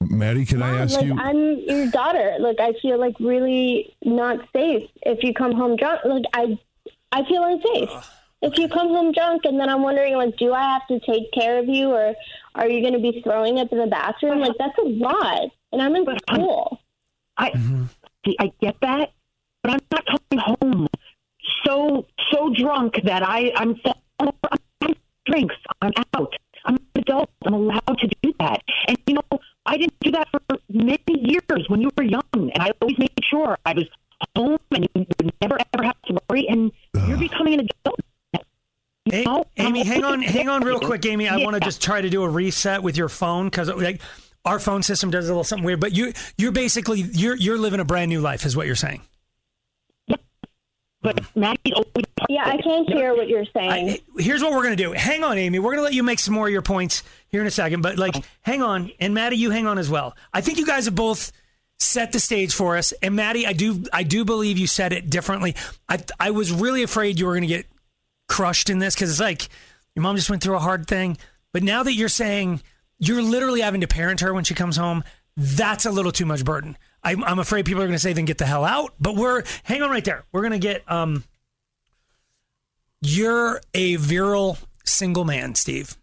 Maddie, 0.00 0.44
can 0.44 0.62
I 0.62 0.78
ask 0.82 0.96
like 0.96 1.06
you? 1.06 1.16
I'm 1.18 1.58
your 1.60 1.90
daughter. 1.90 2.36
Like 2.38 2.60
I 2.60 2.74
feel 2.80 2.98
like 2.98 3.18
really 3.18 3.96
not 4.04 4.38
safe 4.54 4.88
if 5.02 5.24
you 5.24 5.34
come 5.34 5.52
home 5.52 5.76
drunk. 5.76 6.00
Like 6.04 6.24
I 6.32 6.58
I 7.10 7.24
feel 7.24 7.42
unsafe. 7.44 7.90
If 8.40 8.56
you 8.56 8.68
come 8.68 8.88
home 8.88 9.10
drunk 9.10 9.42
and 9.46 9.58
then 9.58 9.68
I'm 9.68 9.82
wondering 9.82 10.14
like 10.14 10.36
do 10.36 10.52
I 10.52 10.62
have 10.74 10.86
to 10.88 11.00
take 11.00 11.32
care 11.32 11.58
of 11.58 11.68
you 11.68 11.88
or 11.90 12.14
are 12.54 12.68
you 12.68 12.80
going 12.80 12.92
to 12.92 13.00
be 13.00 13.20
throwing 13.22 13.58
up 13.58 13.72
in 13.72 13.78
the 13.78 13.86
bathroom? 13.88 14.38
Like 14.38 14.54
that's 14.58 14.78
a 14.78 14.82
lot. 14.82 15.50
And 15.72 15.82
I'm 15.82 15.94
in 15.96 16.04
But, 16.04 16.22
um, 16.28 16.36
school. 16.36 16.80
I 17.36 17.52
see. 18.24 18.36
I 18.38 18.52
get 18.60 18.76
that, 18.80 19.12
I'm 19.70 19.80
not 19.92 20.04
coming 20.06 20.44
home 20.44 20.88
so 21.64 22.06
so 22.32 22.52
drunk 22.56 23.00
that 23.04 23.22
I 23.22 23.52
I'm 23.56 23.76
falling 23.76 24.00
over. 24.20 24.32
I'm 24.82 24.94
drinks. 25.26 25.54
I'm 25.82 25.92
out. 26.14 26.32
I'm 26.64 26.74
an 26.76 26.86
adult. 27.02 27.30
I'm 27.46 27.54
allowed 27.54 27.98
to 28.00 28.08
do 28.22 28.32
that. 28.40 28.62
And 28.88 28.98
you 29.06 29.14
know, 29.14 29.38
I 29.66 29.76
didn't 29.76 29.98
do 30.00 30.10
that 30.12 30.28
for 30.30 30.40
many 30.68 30.98
years 31.08 31.64
when 31.68 31.80
you 31.80 31.90
were 31.96 32.04
young, 32.04 32.22
and 32.34 32.52
I 32.58 32.72
always 32.80 32.98
made 32.98 33.10
sure 33.22 33.56
I 33.64 33.72
was 33.74 33.84
home 34.36 34.58
and 34.72 34.88
you 34.94 35.06
would 35.18 35.32
never 35.40 35.58
ever 35.74 35.84
have 35.84 36.00
to 36.06 36.18
worry. 36.28 36.46
And 36.48 36.72
you're 37.06 37.18
becoming 37.18 37.54
an 37.60 37.68
adult. 37.84 38.00
No, 39.10 39.46
Amy, 39.56 39.84
hang 39.84 40.04
on, 40.04 40.20
hang 40.20 40.50
on, 40.50 40.62
real 40.64 40.78
quick, 40.80 41.06
Amy. 41.06 41.28
I 41.28 41.36
Yeah. 41.38 41.44
want 41.44 41.54
to 41.54 41.60
just 41.60 41.80
try 41.82 42.00
to 42.02 42.10
do 42.10 42.24
a 42.24 42.28
reset 42.28 42.82
with 42.82 42.96
your 42.98 43.08
phone 43.08 43.46
because 43.46 43.68
like 43.68 44.02
our 44.44 44.58
phone 44.58 44.82
system 44.82 45.10
does 45.10 45.26
a 45.26 45.28
little 45.28 45.44
something 45.44 45.64
weird. 45.64 45.80
But 45.80 45.92
you, 45.96 46.12
you're 46.36 46.52
basically 46.52 47.00
you're 47.00 47.34
you're 47.36 47.56
living 47.56 47.80
a 47.80 47.86
brand 47.86 48.10
new 48.10 48.20
life, 48.20 48.44
is 48.44 48.54
what 48.54 48.66
you're 48.66 48.74
saying. 48.76 49.00
But 51.00 51.20
Maddie's 51.36 51.74
always 51.74 52.04
Yeah, 52.28 52.44
I 52.44 52.56
can't 52.60 52.88
hear 52.88 53.14
what 53.14 53.28
you're 53.28 53.44
saying. 53.46 53.70
I, 53.70 54.00
here's 54.20 54.42
what 54.42 54.52
we're 54.52 54.64
gonna 54.64 54.76
do. 54.76 54.92
Hang 54.92 55.22
on, 55.22 55.38
Amy. 55.38 55.58
We're 55.58 55.72
gonna 55.72 55.82
let 55.82 55.94
you 55.94 56.02
make 56.02 56.18
some 56.18 56.34
more 56.34 56.46
of 56.46 56.52
your 56.52 56.62
points 56.62 57.02
here 57.28 57.40
in 57.40 57.46
a 57.46 57.52
second. 57.52 57.82
But 57.82 57.98
like, 57.98 58.16
hang 58.42 58.62
on, 58.62 58.90
and 58.98 59.14
Maddie, 59.14 59.36
you 59.36 59.50
hang 59.50 59.66
on 59.66 59.78
as 59.78 59.88
well. 59.88 60.16
I 60.32 60.40
think 60.40 60.58
you 60.58 60.66
guys 60.66 60.86
have 60.86 60.96
both 60.96 61.30
set 61.78 62.10
the 62.10 62.18
stage 62.18 62.52
for 62.52 62.76
us. 62.76 62.92
And 63.00 63.14
Maddie, 63.14 63.46
I 63.46 63.52
do 63.52 63.84
I 63.92 64.02
do 64.02 64.24
believe 64.24 64.58
you 64.58 64.66
said 64.66 64.92
it 64.92 65.08
differently. 65.08 65.54
I 65.88 65.98
I 66.18 66.30
was 66.32 66.50
really 66.50 66.82
afraid 66.82 67.18
you 67.18 67.26
were 67.26 67.34
gonna 67.34 67.46
get 67.46 67.66
crushed 68.28 68.68
in 68.68 68.78
this 68.78 68.94
because 68.94 69.10
it's 69.10 69.20
like 69.20 69.48
your 69.94 70.02
mom 70.02 70.16
just 70.16 70.30
went 70.30 70.42
through 70.42 70.56
a 70.56 70.60
hard 70.60 70.86
thing. 70.86 71.16
But 71.52 71.62
now 71.62 71.82
that 71.84 71.94
you're 71.94 72.08
saying 72.08 72.60
you're 72.98 73.22
literally 73.22 73.60
having 73.60 73.80
to 73.82 73.86
parent 73.86 74.20
her 74.20 74.34
when 74.34 74.44
she 74.44 74.54
comes 74.54 74.76
home, 74.76 75.04
that's 75.36 75.86
a 75.86 75.90
little 75.90 76.12
too 76.12 76.26
much 76.26 76.44
burden. 76.44 76.76
I'm, 77.02 77.22
I'm 77.24 77.38
afraid 77.38 77.64
people 77.64 77.82
are 77.82 77.86
going 77.86 77.94
to 77.96 78.00
say, 78.00 78.12
then 78.12 78.24
get 78.24 78.38
the 78.38 78.46
hell 78.46 78.64
out. 78.64 78.94
But 79.00 79.14
we're, 79.16 79.44
hang 79.62 79.82
on 79.82 79.90
right 79.90 80.04
there. 80.04 80.24
We're 80.32 80.42
going 80.42 80.52
to 80.52 80.58
get, 80.58 80.82
um, 80.90 81.24
you're 83.00 83.60
a 83.74 83.96
virile 83.96 84.58
single 84.84 85.24
man, 85.24 85.54
Steve. 85.54 85.96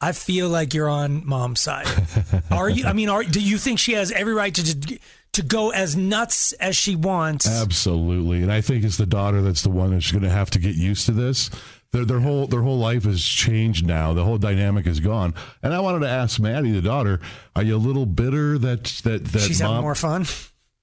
I 0.00 0.12
feel 0.12 0.50
like 0.50 0.74
you're 0.74 0.90
on 0.90 1.26
mom's 1.26 1.60
side. 1.60 1.86
Are 2.50 2.68
you? 2.68 2.84
I 2.84 2.92
mean, 2.92 3.08
are, 3.08 3.24
do 3.24 3.40
you 3.40 3.56
think 3.56 3.78
she 3.78 3.92
has 3.92 4.12
every 4.12 4.34
right 4.34 4.54
to 4.54 4.62
just, 4.62 5.00
to 5.32 5.42
go 5.42 5.70
as 5.70 5.96
nuts 5.96 6.52
as 6.54 6.76
she 6.76 6.94
wants? 6.96 7.48
Absolutely, 7.48 8.42
and 8.42 8.52
I 8.52 8.60
think 8.60 8.84
it's 8.84 8.98
the 8.98 9.06
daughter 9.06 9.40
that's 9.40 9.62
the 9.62 9.70
one 9.70 9.92
that's 9.92 10.12
going 10.12 10.22
to 10.22 10.30
have 10.30 10.50
to 10.50 10.58
get 10.58 10.74
used 10.76 11.06
to 11.06 11.12
this. 11.12 11.50
Their, 11.92 12.04
their 12.04 12.20
whole 12.20 12.46
their 12.46 12.62
whole 12.62 12.78
life 12.78 13.04
has 13.04 13.22
changed 13.24 13.86
now. 13.86 14.12
The 14.12 14.24
whole 14.24 14.38
dynamic 14.38 14.86
is 14.86 15.00
gone. 15.00 15.34
And 15.62 15.72
I 15.72 15.80
wanted 15.80 16.00
to 16.00 16.08
ask 16.08 16.38
Maddie, 16.40 16.72
the 16.72 16.82
daughter, 16.82 17.20
are 17.54 17.62
you 17.62 17.76
a 17.76 17.78
little 17.78 18.06
bitter 18.06 18.58
that 18.58 18.84
that 19.04 19.24
that 19.26 19.40
She's 19.40 19.60
mom? 19.62 19.70
having 19.70 19.82
more 19.82 19.94
fun. 19.94 20.26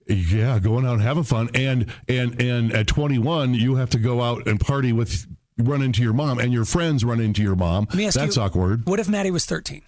Yeah, 0.07 0.60
going 0.60 0.86
out 0.86 0.93
and 0.93 1.01
having 1.01 1.24
fun, 1.24 1.50
and 1.53 1.86
and 2.10 2.41
and 2.41 2.74
at 2.74 2.88
21, 2.88 3.53
you 3.53 3.75
have 3.75 3.89
to 3.91 4.00
go 4.00 4.22
out 4.22 4.48
and 4.48 4.60
party 4.60 4.91
with, 4.91 5.25
run 5.57 5.81
into 5.81 6.01
your 6.01 6.12
mom, 6.13 6.39
and 6.39 6.51
your 6.51 6.65
friends 6.65 7.05
run 7.05 7.22
into 7.22 7.41
your 7.41 7.55
mom. 7.55 7.86
Let 7.89 7.95
me 7.95 8.07
ask 8.07 8.19
That's 8.19 8.36
you, 8.36 8.41
awkward. 8.41 8.86
What 8.86 9.00
if 9.00 9.07
Maddie 9.07 9.31
was 9.31 9.45
13? 9.45 9.81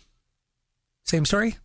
Same 1.04 1.26
story. 1.26 1.58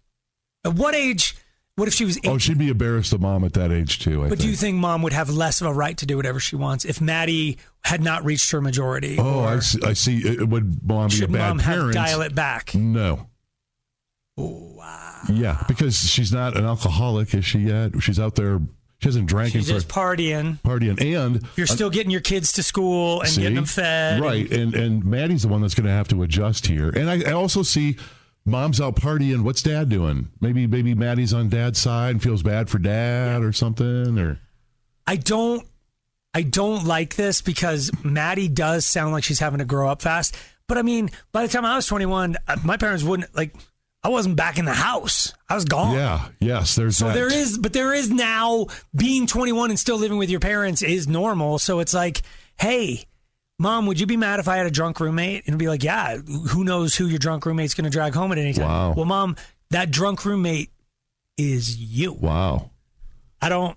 At 0.64 0.74
what 0.74 0.94
age? 0.96 1.36
What 1.76 1.88
if 1.88 1.94
she 1.94 2.04
was 2.04 2.18
18? 2.18 2.30
Oh, 2.30 2.36
she'd 2.38 2.58
be 2.58 2.68
embarrassed 2.68 3.12
of 3.14 3.20
mom 3.22 3.42
at 3.44 3.54
that 3.54 3.72
age 3.72 4.00
too. 4.00 4.20
I 4.20 4.28
but 4.28 4.30
think. 4.30 4.40
do 4.42 4.48
you 4.48 4.56
think 4.56 4.76
mom 4.76 5.00
would 5.02 5.12
have 5.14 5.30
less 5.30 5.60
of 5.62 5.66
a 5.66 5.72
right 5.72 5.96
to 5.96 6.04
do 6.06 6.16
whatever 6.16 6.38
she 6.38 6.54
wants 6.56 6.84
if 6.84 7.00
Maddie 7.00 7.56
had 7.84 8.02
not 8.02 8.24
reached 8.24 8.50
her 8.50 8.60
majority? 8.60 9.16
Oh, 9.18 9.40
I 9.44 9.60
see, 9.60 9.78
I 9.82 9.92
see. 9.94 10.18
It- 10.18 10.48
Would 10.48 10.86
mom 10.86 11.08
be 11.10 11.24
a 11.24 11.28
bad 11.28 11.48
mom 11.48 11.58
have 11.60 11.74
parent? 11.74 11.94
dial 11.94 12.20
it 12.22 12.34
back? 12.34 12.74
No. 12.74 13.28
Wow. 14.36 15.20
Yeah, 15.32 15.62
because 15.68 15.96
she's 15.98 16.32
not 16.32 16.56
an 16.56 16.64
alcoholic, 16.64 17.34
is 17.34 17.44
she 17.44 17.60
yet? 17.60 17.92
She's 18.02 18.18
out 18.18 18.34
there. 18.36 18.58
She 18.98 19.08
hasn't 19.08 19.26
drank 19.26 19.52
She's 19.52 19.66
just 19.66 19.88
partying. 19.88 20.60
partying, 20.60 21.00
and 21.16 21.42
You're 21.56 21.66
still 21.66 21.88
getting 21.88 22.10
your 22.10 22.20
kids 22.20 22.52
to 22.52 22.62
school 22.62 23.20
and 23.22 23.30
See? 23.30 23.40
getting 23.42 23.56
them 23.56 23.64
fed. 23.64 24.20
right? 24.20 24.50
And 24.50 24.74
and 24.74 25.04
Maddie's 25.04 25.42
the 25.42 25.48
one 25.48 25.62
that's 25.62 25.74
going 25.74 25.86
to 25.86 25.92
have 25.92 26.08
to 26.08 26.22
adjust 26.22 26.66
here. 26.66 26.90
And 26.90 27.08
I, 27.08 27.30
I 27.30 27.32
also 27.32 27.62
see 27.62 27.96
mom's 28.44 28.80
out 28.80 28.96
partying. 28.96 29.42
What's 29.42 29.62
dad 29.62 29.88
doing? 29.88 30.28
Maybe 30.40 30.66
maybe 30.66 30.94
Maddie's 30.94 31.32
on 31.34 31.48
dad's 31.48 31.78
side 31.78 32.10
and 32.12 32.22
feels 32.22 32.42
bad 32.42 32.68
for 32.70 32.78
dad 32.78 33.42
or 33.42 33.52
something. 33.52 34.18
Or 34.18 34.38
I 35.06 35.16
don't 35.16 35.66
I 36.34 36.42
don't 36.42 36.84
like 36.86 37.16
this 37.16 37.42
because 37.42 37.90
Maddie 38.04 38.48
does 38.48 38.86
sound 38.86 39.12
like 39.12 39.24
she's 39.24 39.40
having 39.40 39.58
to 39.58 39.64
grow 39.64 39.88
up 39.90 40.02
fast. 40.02 40.36
But 40.68 40.78
I 40.78 40.82
mean, 40.82 41.10
by 41.32 41.42
the 41.46 41.52
time 41.52 41.64
I 41.64 41.74
was 41.74 41.86
21, 41.86 42.36
uh, 42.46 42.56
my 42.64 42.76
parents 42.76 43.02
wouldn't 43.02 43.34
like 43.36 43.54
I 44.02 44.08
wasn't 44.08 44.36
back 44.36 44.58
in 44.58 44.64
the 44.64 44.72
house. 44.72 45.34
I 45.48 45.54
was 45.54 45.64
gone. 45.66 45.94
yeah, 45.94 46.28
yes, 46.40 46.74
there's 46.76 46.96
So 46.96 47.08
that. 47.08 47.14
there 47.14 47.32
is 47.32 47.58
but 47.58 47.72
there 47.72 47.92
is 47.92 48.10
now 48.10 48.66
being 48.94 49.26
21 49.26 49.70
and 49.70 49.78
still 49.78 49.98
living 49.98 50.16
with 50.18 50.30
your 50.30 50.40
parents 50.40 50.82
is 50.82 51.06
normal. 51.08 51.58
So 51.58 51.80
it's 51.80 51.92
like 51.94 52.22
hey, 52.58 53.04
mom, 53.60 53.86
would 53.86 54.00
you 54.00 54.06
be 54.06 54.16
mad 54.16 54.40
if 54.40 54.48
I 54.48 54.56
had 54.56 54.66
a 54.66 54.70
drunk 54.70 54.98
roommate? 54.98 55.46
And 55.46 55.58
be 55.58 55.68
like, 55.68 55.84
yeah, 55.84 56.16
who 56.16 56.64
knows 56.64 56.94
who 56.96 57.06
your 57.06 57.18
drunk 57.18 57.46
roommate's 57.46 57.74
going 57.74 57.84
to 57.84 57.90
drag 57.90 58.14
home 58.14 58.32
at 58.32 58.38
any 58.38 58.52
time? 58.54 58.66
Wow. 58.66 58.94
Well, 58.96 59.04
mom, 59.04 59.36
that 59.70 59.90
drunk 59.90 60.24
roommate 60.24 60.70
is 61.36 61.76
you. 61.76 62.12
Wow. 62.14 62.70
I 63.40 63.48
don't, 63.48 63.76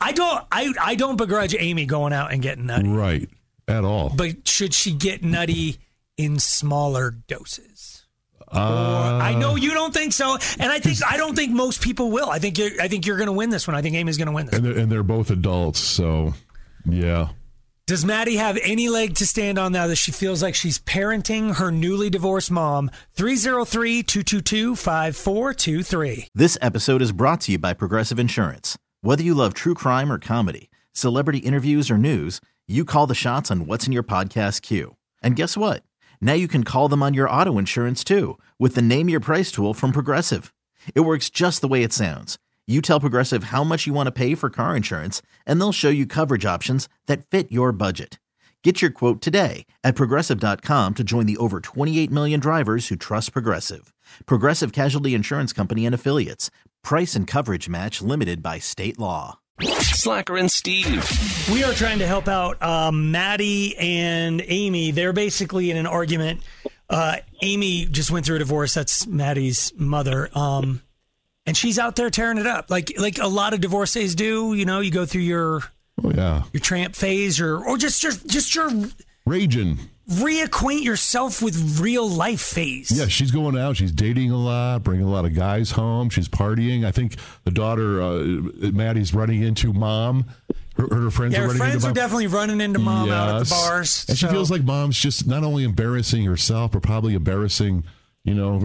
I 0.00 0.12
don't, 0.12 0.44
I, 0.52 0.72
I 0.80 0.94
don't 0.96 1.16
begrudge 1.16 1.54
Amy 1.58 1.86
going 1.86 2.12
out 2.12 2.32
and 2.32 2.42
getting 2.42 2.66
nutty, 2.66 2.88
Right. 2.88 3.28
At 3.66 3.84
all. 3.84 4.10
but 4.16 4.48
should 4.48 4.72
she 4.74 4.92
get 4.92 5.22
nutty 5.22 5.78
in 6.16 6.38
smaller 6.38 7.10
doses? 7.10 8.06
Uh, 8.50 9.18
I 9.22 9.34
know 9.34 9.56
you 9.56 9.74
don't 9.74 9.92
think 9.92 10.14
so, 10.14 10.38
and 10.58 10.72
I 10.72 10.78
think 10.78 10.96
I 11.06 11.18
don't 11.18 11.36
think 11.36 11.52
most 11.52 11.82
people 11.82 12.10
will. 12.10 12.30
I 12.30 12.38
think 12.38 12.56
you're, 12.56 12.70
I 12.80 12.88
think 12.88 13.04
you're 13.04 13.18
going 13.18 13.26
to 13.26 13.32
win 13.34 13.50
this 13.50 13.68
one. 13.68 13.76
I 13.76 13.82
think 13.82 13.94
Amy's 13.94 14.16
going 14.16 14.28
to 14.28 14.32
win 14.32 14.46
this. 14.46 14.54
and 14.54 14.64
they're, 14.64 14.78
and 14.78 14.90
they're 14.90 15.02
both 15.02 15.30
adults, 15.30 15.80
so 15.80 16.32
yeah. 16.86 17.28
Does 17.88 18.04
Maddie 18.04 18.36
have 18.36 18.58
any 18.62 18.90
leg 18.90 19.14
to 19.14 19.24
stand 19.24 19.58
on 19.58 19.72
now 19.72 19.86
that 19.86 19.96
she 19.96 20.12
feels 20.12 20.42
like 20.42 20.54
she's 20.54 20.78
parenting 20.78 21.54
her 21.54 21.70
newly 21.70 22.10
divorced 22.10 22.50
mom? 22.50 22.90
303 23.14 24.02
222 24.02 24.76
5423. 24.76 26.28
This 26.34 26.58
episode 26.60 27.00
is 27.00 27.12
brought 27.12 27.40
to 27.40 27.52
you 27.52 27.58
by 27.58 27.72
Progressive 27.72 28.18
Insurance. 28.18 28.76
Whether 29.00 29.22
you 29.22 29.32
love 29.32 29.54
true 29.54 29.72
crime 29.72 30.12
or 30.12 30.18
comedy, 30.18 30.68
celebrity 30.92 31.38
interviews 31.38 31.90
or 31.90 31.96
news, 31.96 32.42
you 32.66 32.84
call 32.84 33.06
the 33.06 33.14
shots 33.14 33.50
on 33.50 33.64
what's 33.64 33.86
in 33.86 33.94
your 33.94 34.02
podcast 34.02 34.60
queue. 34.60 34.96
And 35.22 35.34
guess 35.34 35.56
what? 35.56 35.82
Now 36.20 36.34
you 36.34 36.46
can 36.46 36.64
call 36.64 36.90
them 36.90 37.02
on 37.02 37.14
your 37.14 37.30
auto 37.30 37.56
insurance 37.56 38.04
too 38.04 38.38
with 38.58 38.74
the 38.74 38.82
Name 38.82 39.08
Your 39.08 39.18
Price 39.18 39.50
tool 39.50 39.72
from 39.72 39.92
Progressive. 39.92 40.52
It 40.94 41.00
works 41.00 41.30
just 41.30 41.62
the 41.62 41.68
way 41.68 41.82
it 41.82 41.94
sounds. 41.94 42.38
You 42.68 42.82
tell 42.82 43.00
Progressive 43.00 43.44
how 43.44 43.64
much 43.64 43.86
you 43.86 43.94
want 43.94 44.08
to 44.08 44.12
pay 44.12 44.34
for 44.34 44.50
car 44.50 44.76
insurance, 44.76 45.22
and 45.46 45.58
they'll 45.58 45.72
show 45.72 45.88
you 45.88 46.04
coverage 46.04 46.44
options 46.44 46.86
that 47.06 47.24
fit 47.26 47.50
your 47.50 47.72
budget. 47.72 48.18
Get 48.62 48.82
your 48.82 48.90
quote 48.90 49.22
today 49.22 49.64
at 49.82 49.94
progressive.com 49.94 50.94
to 50.96 51.04
join 51.04 51.26
the 51.26 51.36
over 51.36 51.60
28 51.60 52.10
million 52.10 52.40
drivers 52.40 52.88
who 52.88 52.96
trust 52.96 53.32
Progressive. 53.32 53.94
Progressive 54.26 54.72
Casualty 54.72 55.14
Insurance 55.14 55.52
Company 55.52 55.86
and 55.86 55.94
Affiliates. 55.94 56.50
Price 56.82 57.14
and 57.14 57.24
coverage 57.24 57.68
match 57.68 58.02
limited 58.02 58.42
by 58.42 58.58
state 58.58 58.98
law. 58.98 59.38
Slacker 59.62 60.36
and 60.36 60.50
Steve. 60.50 61.08
We 61.50 61.64
are 61.64 61.72
trying 61.72 62.00
to 62.00 62.06
help 62.06 62.28
out 62.28 62.62
um, 62.62 63.12
Maddie 63.12 63.78
and 63.78 64.42
Amy. 64.46 64.90
They're 64.90 65.12
basically 65.12 65.70
in 65.70 65.76
an 65.76 65.86
argument. 65.86 66.42
Uh, 66.90 67.16
Amy 67.40 67.86
just 67.86 68.10
went 68.10 68.26
through 68.26 68.36
a 68.36 68.40
divorce. 68.40 68.74
That's 68.74 69.06
Maddie's 69.06 69.72
mother. 69.76 70.28
Um, 70.34 70.82
and 71.48 71.56
she's 71.56 71.78
out 71.78 71.96
there 71.96 72.10
tearing 72.10 72.36
it 72.38 72.46
up, 72.46 72.70
like 72.70 72.92
like 72.98 73.18
a 73.18 73.26
lot 73.26 73.54
of 73.54 73.60
divorcees 73.60 74.14
do. 74.14 74.52
You 74.54 74.64
know, 74.66 74.80
you 74.80 74.90
go 74.92 75.04
through 75.06 75.22
your 75.22 75.62
Oh 76.04 76.12
yeah. 76.14 76.42
your 76.52 76.60
tramp 76.60 76.94
phase, 76.94 77.40
or 77.40 77.56
or 77.64 77.76
just 77.78 78.02
your 78.04 78.12
just 78.12 78.54
your 78.54 78.70
Raging. 79.26 79.78
reacquaint 80.10 80.82
yourself 80.84 81.42
with 81.42 81.80
real 81.80 82.08
life 82.08 82.40
phase. 82.40 82.90
Yeah, 82.90 83.08
she's 83.08 83.30
going 83.30 83.58
out. 83.58 83.76
She's 83.76 83.92
dating 83.92 84.30
a 84.30 84.36
lot, 84.38 84.82
bringing 84.84 85.06
a 85.06 85.10
lot 85.10 85.24
of 85.24 85.34
guys 85.34 85.72
home. 85.72 86.08
She's 86.10 86.28
partying. 86.28 86.84
I 86.86 86.90
think 86.92 87.16
the 87.44 87.50
daughter, 87.50 88.00
uh, 88.00 88.20
Maddie's 88.72 89.12
running 89.12 89.42
into 89.42 89.72
mom. 89.72 90.26
Her, 90.76 90.86
her 90.94 91.10
friends 91.10 91.34
Yeah, 91.34 91.40
are 91.40 91.46
running 91.46 91.58
friends 91.58 91.74
into 91.76 91.88
are 91.88 91.92
definitely 91.92 92.28
running 92.28 92.60
into 92.60 92.78
mom 92.78 93.10
out 93.10 93.28
at 93.40 93.44
the 93.46 93.50
bars. 93.50 94.06
And 94.08 94.16
she 94.16 94.28
feels 94.28 94.50
like 94.50 94.62
mom's 94.62 94.98
just 94.98 95.26
not 95.26 95.42
only 95.44 95.64
embarrassing 95.64 96.24
herself, 96.24 96.70
but 96.72 96.82
probably 96.82 97.14
embarrassing, 97.14 97.82
you 98.24 98.34
know, 98.34 98.60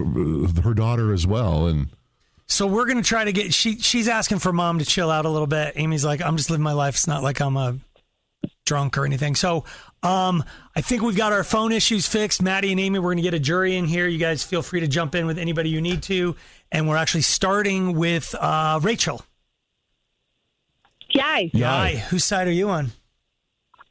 her 0.62 0.72
daughter 0.74 1.12
as 1.12 1.26
well. 1.26 1.66
And 1.66 1.88
So 2.46 2.66
we're 2.66 2.86
gonna 2.86 3.02
try 3.02 3.24
to 3.24 3.32
get 3.32 3.54
she 3.54 3.78
she's 3.78 4.06
asking 4.08 4.38
for 4.38 4.52
mom 4.52 4.78
to 4.78 4.84
chill 4.84 5.10
out 5.10 5.24
a 5.24 5.28
little 5.30 5.46
bit. 5.46 5.72
Amy's 5.76 6.04
like, 6.04 6.20
I'm 6.22 6.36
just 6.36 6.50
living 6.50 6.62
my 6.64 6.72
life. 6.72 6.94
It's 6.94 7.06
not 7.06 7.22
like 7.22 7.40
I'm 7.40 7.56
a 7.56 7.76
drunk 8.66 8.96
or 8.98 9.04
anything. 9.06 9.34
So 9.34 9.64
um 10.02 10.44
I 10.76 10.80
think 10.82 11.02
we've 11.02 11.16
got 11.16 11.32
our 11.32 11.42
phone 11.44 11.72
issues 11.72 12.06
fixed. 12.06 12.42
Maddie 12.42 12.70
and 12.72 12.80
Amy, 12.80 12.98
we're 12.98 13.12
gonna 13.12 13.22
get 13.22 13.34
a 13.34 13.38
jury 13.38 13.76
in 13.76 13.86
here. 13.86 14.06
You 14.06 14.18
guys 14.18 14.42
feel 14.42 14.62
free 14.62 14.80
to 14.80 14.86
jump 14.88 15.14
in 15.14 15.26
with 15.26 15.38
anybody 15.38 15.70
you 15.70 15.80
need 15.80 16.02
to. 16.04 16.36
And 16.70 16.88
we're 16.88 16.96
actually 16.96 17.22
starting 17.22 17.96
with 17.96 18.34
uh 18.38 18.78
Rachel. 18.82 19.22
Yay. 21.10 21.50
Yai. 21.54 21.96
Whose 22.10 22.24
side 22.24 22.48
are 22.48 22.52
you 22.52 22.68
on? 22.70 22.86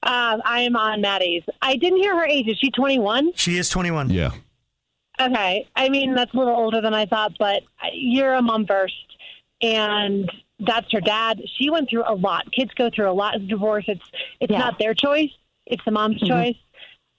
Um, 0.05 0.41
I 0.43 0.61
am 0.61 0.75
on 0.75 0.99
Maddie's. 0.99 1.43
I 1.61 1.77
didn't 1.77 1.99
hear 1.99 2.13
her 2.17 2.25
age. 2.25 2.47
Is 2.49 2.57
she 2.59 2.69
21? 2.71 3.31
She 3.35 3.57
is 3.57 3.69
twenty 3.69 3.89
one. 3.89 4.09
yeah, 4.09 4.31
Okay. 5.19 5.67
I 5.75 5.89
mean, 5.89 6.15
that's 6.15 6.33
a 6.33 6.37
little 6.37 6.55
older 6.55 6.81
than 6.81 6.93
I 6.93 7.05
thought, 7.05 7.33
but 7.39 7.63
you're 7.93 8.33
a 8.33 8.41
mom 8.41 8.65
first, 8.65 8.95
and 9.61 10.29
that's 10.59 10.91
her 10.91 11.01
dad. 11.01 11.41
She 11.57 11.69
went 11.69 11.89
through 11.89 12.03
a 12.07 12.15
lot. 12.15 12.51
Kids 12.51 12.71
go 12.75 12.89
through 12.93 13.09
a 13.09 13.13
lot 13.13 13.35
of 13.35 13.47
divorce. 13.47 13.85
It's 13.87 14.01
it's 14.39 14.51
Yeah. 14.51 14.59
not 14.59 14.79
their 14.79 14.93
choice. 14.93 15.31
It's 15.65 15.83
the 15.85 15.91
mom's 15.91 16.19
choice. 16.21 16.55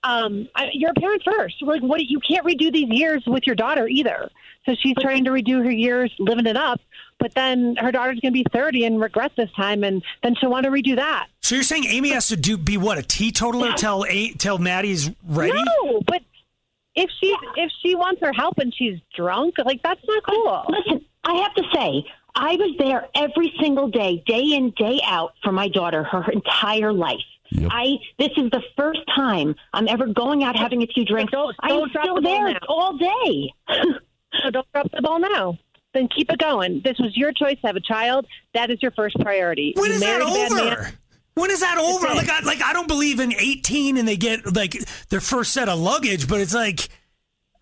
Um, 0.03 0.49
I, 0.55 0.69
you're 0.75 0.91
a 0.91 1.01
parent 1.01 1.23
first. 1.25 1.57
Like, 1.63 1.81
what? 1.83 2.01
You 2.05 2.21
can't 2.21 2.45
redo 2.47 2.71
these 2.73 2.89
years 2.91 3.23
with 3.27 3.47
your 3.47 3.57
daughter 3.57 3.89
either. 3.89 4.31
So 4.67 4.75
she's 4.79 4.95
trying 5.01 5.25
to 5.25 5.31
redo 5.31 5.65
her 5.65 5.71
years, 5.71 6.13
living 6.19 6.47
it 6.47 6.57
up. 6.57 6.81
But 7.19 7.35
then 7.35 7.77
her 7.79 7.91
daughter's 7.93 8.19
going 8.21 8.33
to 8.35 8.43
be 8.43 8.45
30 8.53 8.85
and 8.85 9.01
regret 9.01 9.33
this 9.37 9.51
time, 9.53 9.83
and 9.85 10.03
then 10.23 10.35
she'll 10.35 10.51
want 10.51 10.65
to 10.65 10.71
redo 10.71 10.97
that. 10.97 11.29
So 11.43 11.55
you're 11.55 11.65
saying 11.65 11.87
Amy 11.87 12.11
has 12.11 12.29
to 12.29 12.37
do 12.37 12.59
be 12.59 12.77
what, 12.77 12.99
a 12.99 13.03
teetotaler 13.03 13.73
till 13.75 14.05
eight 14.09 14.39
till 14.39 14.59
Maddie's 14.59 15.11
ready? 15.27 15.53
No, 15.85 16.03
but 16.07 16.23
if 16.95 17.11
she 17.21 17.37
if 17.57 17.71
she 17.83 17.95
wants 17.95 18.21
her 18.23 18.33
help 18.33 18.59
and 18.59 18.75
she's 18.75 18.99
drunk, 19.17 19.55
like 19.65 19.83
that's 19.83 20.01
not 20.07 20.23
cool. 20.25 20.65
Listen, 20.69 21.05
I 21.25 21.35
have 21.43 21.55
to 21.55 21.63
say, 21.75 22.05
I 22.35 22.57
was 22.57 22.75
there 22.79 23.09
every 23.15 23.53
single 23.61 23.89
day, 23.89 24.23
day 24.27 24.53
in, 24.55 24.71
day 24.77 25.01
out 25.05 25.33
for 25.43 25.53
my 25.53 25.69
daughter 25.69 26.03
her 26.05 26.25
entire 26.31 26.93
life. 26.93 27.19
Yep. 27.51 27.71
I 27.73 27.97
this 28.19 28.31
is 28.37 28.51
the 28.51 28.63
first 28.77 29.01
time 29.15 29.55
I'm 29.73 29.87
ever 29.89 30.07
going 30.07 30.43
out 30.45 30.57
having 30.57 30.83
a 30.83 30.87
few 30.87 31.05
drinks. 31.05 31.31
Don't- 31.33 31.55
I'm 31.61 31.69
don't 31.71 31.93
drop 31.93 32.05
still 32.05 32.15
the 32.17 32.21
there 32.23 32.51
now. 32.53 32.59
all 32.69 32.97
day. 32.97 33.53
So 34.43 34.51
don't 34.51 34.67
drop 34.73 34.91
the 34.91 35.01
ball 35.01 35.21
now. 35.21 35.57
Then 35.95 36.09
keep 36.09 36.29
it 36.29 36.41
going. 36.41 36.81
This 36.85 36.99
was 36.99 37.17
your 37.17 37.31
choice 37.31 37.55
to 37.61 37.69
have 37.69 37.77
a 37.77 37.81
child. 37.81 38.27
That 38.53 38.69
is 38.69 38.83
your 38.83 38.91
first 38.91 39.17
priority. 39.21 39.75
When 39.77 39.87
you 39.91 39.95
is 39.95 40.01
that 40.01 40.19
married 40.19 40.49
a 40.51 40.55
bad 40.55 40.73
over? 40.81 40.93
Man. 41.37 41.43
When 41.43 41.51
is 41.51 41.61
that 41.61 41.79
over? 41.79 42.07
Like, 42.15 42.29
I, 42.29 42.41
like 42.41 42.63
I 42.63 42.73
don't 42.73 42.89
believe 42.89 43.21
in 43.21 43.33
18 43.33 43.97
and 43.97 44.07
they 44.07 44.17
get 44.17 44.55
like 44.55 44.77
their 45.09 45.21
first 45.21 45.53
set 45.53 45.69
of 45.69 45.79
luggage, 45.79 46.29
but 46.29 46.41
it's 46.41 46.55
like, 46.55 46.89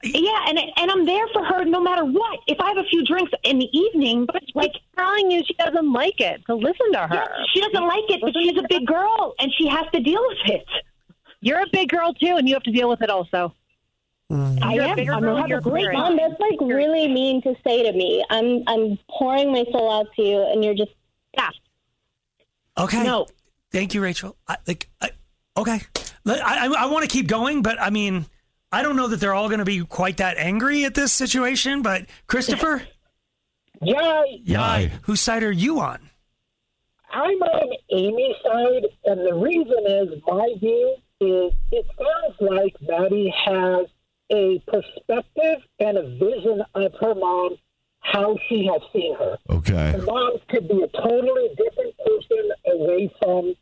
yeah, 0.05 0.47
and 0.49 0.59
and 0.76 0.91
I'm 0.91 1.07
there 1.07 1.26
for 1.33 1.45
her 1.45 1.64
no 1.64 1.81
matter 1.81 2.05
what. 2.05 2.41
If 2.49 2.59
I 2.61 2.69
have 2.69 2.79
a 2.79 2.85
few 2.85 3.05
drinks 3.05 3.31
in 3.45 3.59
the 3.61 3.69
evening, 3.79 4.26
But 4.26 4.43
like 4.55 4.73
like 4.73 4.73
telling 4.97 5.31
you 5.31 5.43
she 5.47 5.55
doesn't 5.55 5.93
like 5.93 6.21
it. 6.21 6.43
So 6.49 6.57
listen 6.57 6.93
to 6.93 6.99
her. 7.07 7.14
yeah, 7.14 7.26
she 7.55 7.61
doesn't 7.61 7.87
like 7.87 8.05
it, 8.09 8.21
but 8.21 8.33
she's 8.35 8.59
a 8.59 8.67
big 8.69 8.85
girl 8.87 9.35
and 9.38 9.52
she 9.57 9.69
has 9.69 9.87
to 9.95 10.00
deal 10.00 10.21
with 10.29 10.38
it. 10.47 10.67
You're 11.41 11.61
a 11.61 11.67
big 11.73 11.88
girl 11.88 12.12
too, 12.14 12.35
and 12.37 12.49
you 12.49 12.55
have 12.55 12.62
to 12.64 12.73
deal 12.73 12.88
with 12.88 13.00
it 13.02 13.11
also. 13.11 13.55
Hmm. 14.29 14.59
I 14.62 14.75
You're 14.75 14.85
am. 14.85 14.97
bigger 14.97 15.12
I'm 15.14 15.21
girl, 15.23 15.31
gonna 15.35 15.41
have 15.43 15.50
you're 15.50 15.59
a 15.59 15.62
great 15.62 15.83
married. 15.85 15.99
Mom, 15.99 16.17
that's 16.17 16.41
like 16.41 16.61
really 16.61 17.07
mean 17.09 17.41
to 17.43 17.55
say 17.64 17.83
to 17.85 17.93
me. 17.93 18.25
I'm 18.31 18.62
I'm 18.67 18.99
pouring 19.09 19.52
my 19.52 19.64
soul 19.71 19.93
out 19.93 20.07
to 20.17 20.23
you, 20.23 20.43
and 20.50 20.64
you're 20.64 20.75
just 20.75 20.91
Yeah. 21.37 21.50
okay, 22.79 23.02
No, 23.05 23.26
thank 23.73 23.95
you, 23.95 24.02
Rachel. 24.02 24.37
I, 24.47 24.57
like, 24.67 24.88
I, 25.00 25.11
okay, 25.57 25.81
I, 26.26 26.69
I, 26.69 26.75
I 26.79 26.87
want 26.87 27.02
to 27.02 27.09
keep 27.09 27.26
going, 27.26 27.62
but 27.62 27.81
I 27.81 27.91
mean, 27.91 28.26
I 28.71 28.83
don't 28.83 28.97
know 28.97 29.09
that 29.09 29.19
they're 29.21 29.35
all 29.35 29.49
going 29.49 29.59
to 29.59 29.64
be 29.64 29.85
quite 29.85 30.19
that 30.19 30.37
angry 30.38 30.85
at 30.85 30.95
this 30.95 31.12
situation. 31.12 31.83
But 31.83 32.07
Christopher, 32.26 32.83
Yeah, 33.83 34.23
Yai. 34.45 34.93
whose 35.02 35.21
side 35.21 35.43
are 35.43 35.50
you 35.52 35.81
on? 35.81 36.11
I'm 37.11 37.43
on 37.43 37.69
Amy's 37.91 38.37
side, 38.45 38.87
and 39.05 39.21
the 39.26 39.35
reason 39.35 39.85
is 39.87 40.23
my 40.26 40.49
view 40.61 40.97
is 41.21 41.52
it 41.71 41.87
sounds 41.99 42.37
like 42.41 42.75
Maddie 42.81 43.33
has 43.45 43.87
a 44.33 44.59
perspective 44.67 45.62
and 45.79 45.99
a 45.99 46.02
vision 46.17 46.62
of 46.75 46.93
her 47.00 47.14
mom, 47.14 47.57
how 48.00 48.37
she 48.49 48.67
has 48.67 48.81
seen 48.93 49.14
her. 49.17 49.37
okay. 49.50 49.93
Her 49.93 50.02
mom 50.02 50.38
could 50.49 50.69
be 50.69 50.83
a 50.83 50.88
totally 50.88 51.49
different 51.57 51.95
person 51.99 52.50
away 52.67 53.12
from 53.23 53.55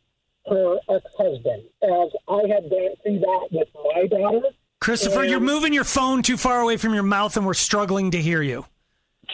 her 0.49 0.77
ex-husband, 0.89 1.63
as 1.83 2.09
I 2.27 2.41
had 2.47 2.69
gone 2.69 2.95
through 3.03 3.19
that 3.19 3.47
with 3.51 3.67
my 3.93 4.07
daughter. 4.07 4.47
Christopher, 4.79 5.23
you're 5.23 5.37
Um, 5.37 5.45
moving 5.45 5.73
your 5.73 5.83
phone 5.83 6.23
too 6.23 6.37
far 6.37 6.61
away 6.61 6.77
from 6.77 6.93
your 6.93 7.03
mouth, 7.03 7.37
and 7.37 7.45
we're 7.45 7.53
struggling 7.53 8.11
to 8.11 8.21
hear 8.21 8.41
you. 8.41 8.65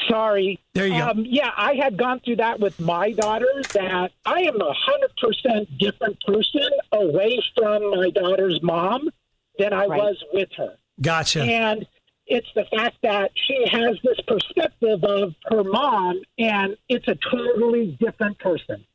Sorry. 0.09 0.59
There 0.73 0.85
you 0.85 0.99
go. 0.99 1.07
Um, 1.09 1.25
yeah, 1.25 1.51
I 1.57 1.73
had 1.73 1.97
gone 1.97 2.19
through 2.19 2.35
that 2.37 2.59
with 2.59 2.79
my 2.79 3.11
daughter. 3.13 3.47
That 3.73 4.11
I 4.25 4.41
am 4.41 4.61
a 4.61 4.73
hundred 4.73 5.11
percent 5.17 5.77
different 5.79 6.19
person 6.25 6.69
away 6.91 7.41
from 7.57 7.89
my 7.91 8.09
daughter's 8.11 8.61
mom 8.61 9.09
than 9.57 9.73
I 9.73 9.85
Right. 9.87 9.99
was 10.03 10.23
with 10.33 10.49
her, 10.57 10.77
Gotcha. 11.01 11.41
and 11.41 11.87
it's 12.27 12.47
the 12.53 12.65
fact 12.65 12.97
that 13.01 13.31
she 13.35 13.65
has 13.71 13.97
this 14.03 14.19
perspective 14.27 15.03
of 15.03 15.33
her 15.45 15.63
mom, 15.63 16.21
and 16.37 16.77
it's 16.89 17.07
a 17.07 17.15
totally 17.15 17.97
different 17.99 18.37
person. 18.37 18.85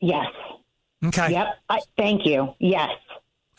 yes, 0.00 0.26
Okay. 1.06 1.32
yep. 1.32 1.58
I, 1.68 1.80
thank 1.96 2.26
you. 2.26 2.54
Yes. 2.58 2.90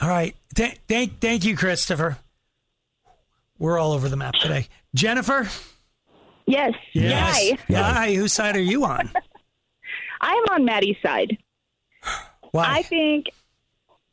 All 0.01 0.09
right. 0.09 0.35
Th- 0.55 0.77
thank, 0.87 1.19
thank 1.19 1.45
you, 1.45 1.55
Christopher. 1.55 2.17
We're 3.57 3.79
all 3.79 3.93
over 3.93 4.09
the 4.09 4.17
map 4.17 4.33
today. 4.35 4.67
Jennifer? 4.93 5.47
Yes. 6.45 6.73
Yay. 6.93 7.57
Yai. 7.67 8.13
Whose 8.15 8.33
side 8.33 8.55
are 8.55 8.61
you 8.61 8.85
on? 8.85 9.09
I'm 10.21 10.43
on 10.51 10.65
Maddie's 10.65 10.97
side. 11.01 11.37
Why? 12.51 12.65
I 12.67 12.81
think 12.83 13.27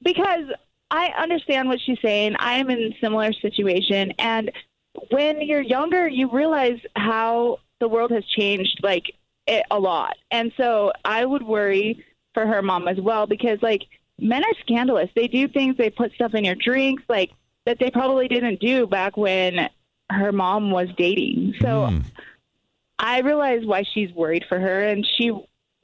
because 0.03 0.47
I 0.91 1.09
understand 1.19 1.69
what 1.69 1.81
she's 1.85 1.99
saying. 2.03 2.37
I 2.39 2.55
am 2.55 2.71
in 2.71 2.79
a 2.79 2.97
similar 3.01 3.33
situation, 3.33 4.13
and 4.19 4.51
when 5.11 5.41
you're 5.41 5.63
younger, 5.63 6.09
you 6.09 6.31
realize 6.31 6.79
how 6.97 7.61
the 7.81 7.89
world 7.89 8.11
has 8.11 8.25
changed, 8.27 8.81
like 8.83 9.15
it, 9.47 9.65
a 9.71 9.79
lot. 9.79 10.17
And 10.31 10.53
so 10.57 10.93
I 11.05 11.25
would 11.25 11.43
worry 11.43 12.05
for 12.35 12.47
her 12.47 12.63
mom 12.63 12.89
as 12.89 12.99
well 13.01 13.27
because, 13.27 13.61
like, 13.63 13.83
men 14.19 14.43
are 14.45 14.55
scandalous. 14.61 15.11
They 15.15 15.29
do 15.29 15.49
things. 15.49 15.77
They 15.77 15.91
put 15.91 16.13
stuff 16.13 16.35
in 16.35 16.45
your 16.45 16.55
drinks, 16.55 17.03
like 17.09 17.31
that 17.67 17.79
they 17.79 17.91
probably 17.91 18.29
didn't 18.29 18.61
do 18.61 18.87
back 18.87 19.17
when 19.17 19.69
her 20.11 20.33
mom 20.33 20.71
was 20.71 20.89
dating. 20.97 21.55
So 21.61 21.87
Hmm. 21.87 21.99
I 22.99 23.21
realize 23.21 23.65
why 23.65 23.83
she's 23.95 24.13
worried 24.13 24.45
for 24.49 24.59
her, 24.61 24.85
and 24.85 25.07
she 25.17 25.33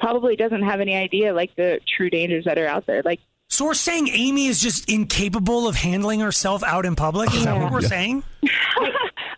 probably 0.00 0.37
doesn't 0.37 0.62
have 0.62 0.81
any 0.81 0.95
idea 0.95 1.33
like 1.35 1.55
the 1.57 1.81
true 1.97 2.11
dangers 2.11 2.45
that 2.45 2.59
are 2.59 2.67
out 2.67 2.87
there. 2.87 3.02
Like 3.05 3.21
So 3.49 3.64
we're 3.64 3.75
saying 3.75 4.09
Amy 4.12 4.47
is 4.47 4.61
just 4.61 4.88
incapable 4.90 5.67
of 5.67 5.75
handling 5.76 6.21
herself 6.21 6.62
out 6.62 6.87
in 6.87 6.95
public. 6.95 7.33
Is 7.35 7.45
that 7.45 7.59
what 7.59 7.73
we're 7.73 7.81
Yeah. 7.81 7.88
saying? 7.88 8.25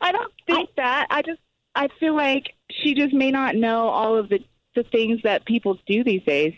I 0.02 0.12
don't 0.12 0.32
think 0.46 0.70
that. 0.76 1.06
I 1.10 1.22
just 1.22 1.40
I 1.74 1.88
feel 2.00 2.14
like 2.14 2.54
she 2.70 2.94
just 2.94 3.14
may 3.14 3.30
not 3.30 3.54
know 3.54 3.88
all 3.88 4.16
of 4.16 4.28
the 4.28 4.40
the 4.74 4.82
things 4.84 5.20
that 5.24 5.44
people 5.46 5.78
do 5.86 6.04
these 6.04 6.22
days. 6.24 6.54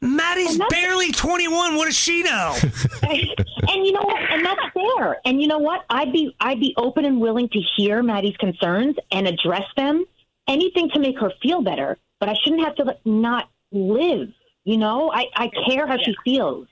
Maddie's 0.00 0.58
barely 0.70 1.10
21. 1.12 1.74
What 1.76 1.86
does 1.86 1.96
she 1.96 2.22
know? 2.22 2.54
and 3.02 3.86
you 3.86 3.92
know 3.92 4.02
what? 4.02 4.20
And 4.30 4.44
that's 4.44 4.60
fair. 4.74 5.18
And 5.24 5.40
you 5.40 5.48
know 5.48 5.58
what? 5.58 5.84
I'd 5.90 6.12
be 6.12 6.34
I'd 6.40 6.60
be 6.60 6.74
open 6.76 7.04
and 7.04 7.20
willing 7.20 7.48
to 7.48 7.60
hear 7.76 8.02
Maddie's 8.02 8.36
concerns 8.36 8.96
and 9.10 9.26
address 9.26 9.64
them. 9.76 10.04
Anything 10.48 10.90
to 10.90 11.00
make 11.00 11.18
her 11.18 11.32
feel 11.42 11.62
better. 11.62 11.98
But 12.20 12.28
I 12.28 12.34
shouldn't 12.42 12.62
have 12.64 12.74
to 12.76 12.84
like, 12.84 13.00
not 13.04 13.48
live. 13.72 14.28
You 14.64 14.76
know, 14.78 15.10
I 15.12 15.26
I 15.34 15.50
care 15.68 15.86
how 15.86 15.96
she 15.98 16.14
feels. 16.24 16.68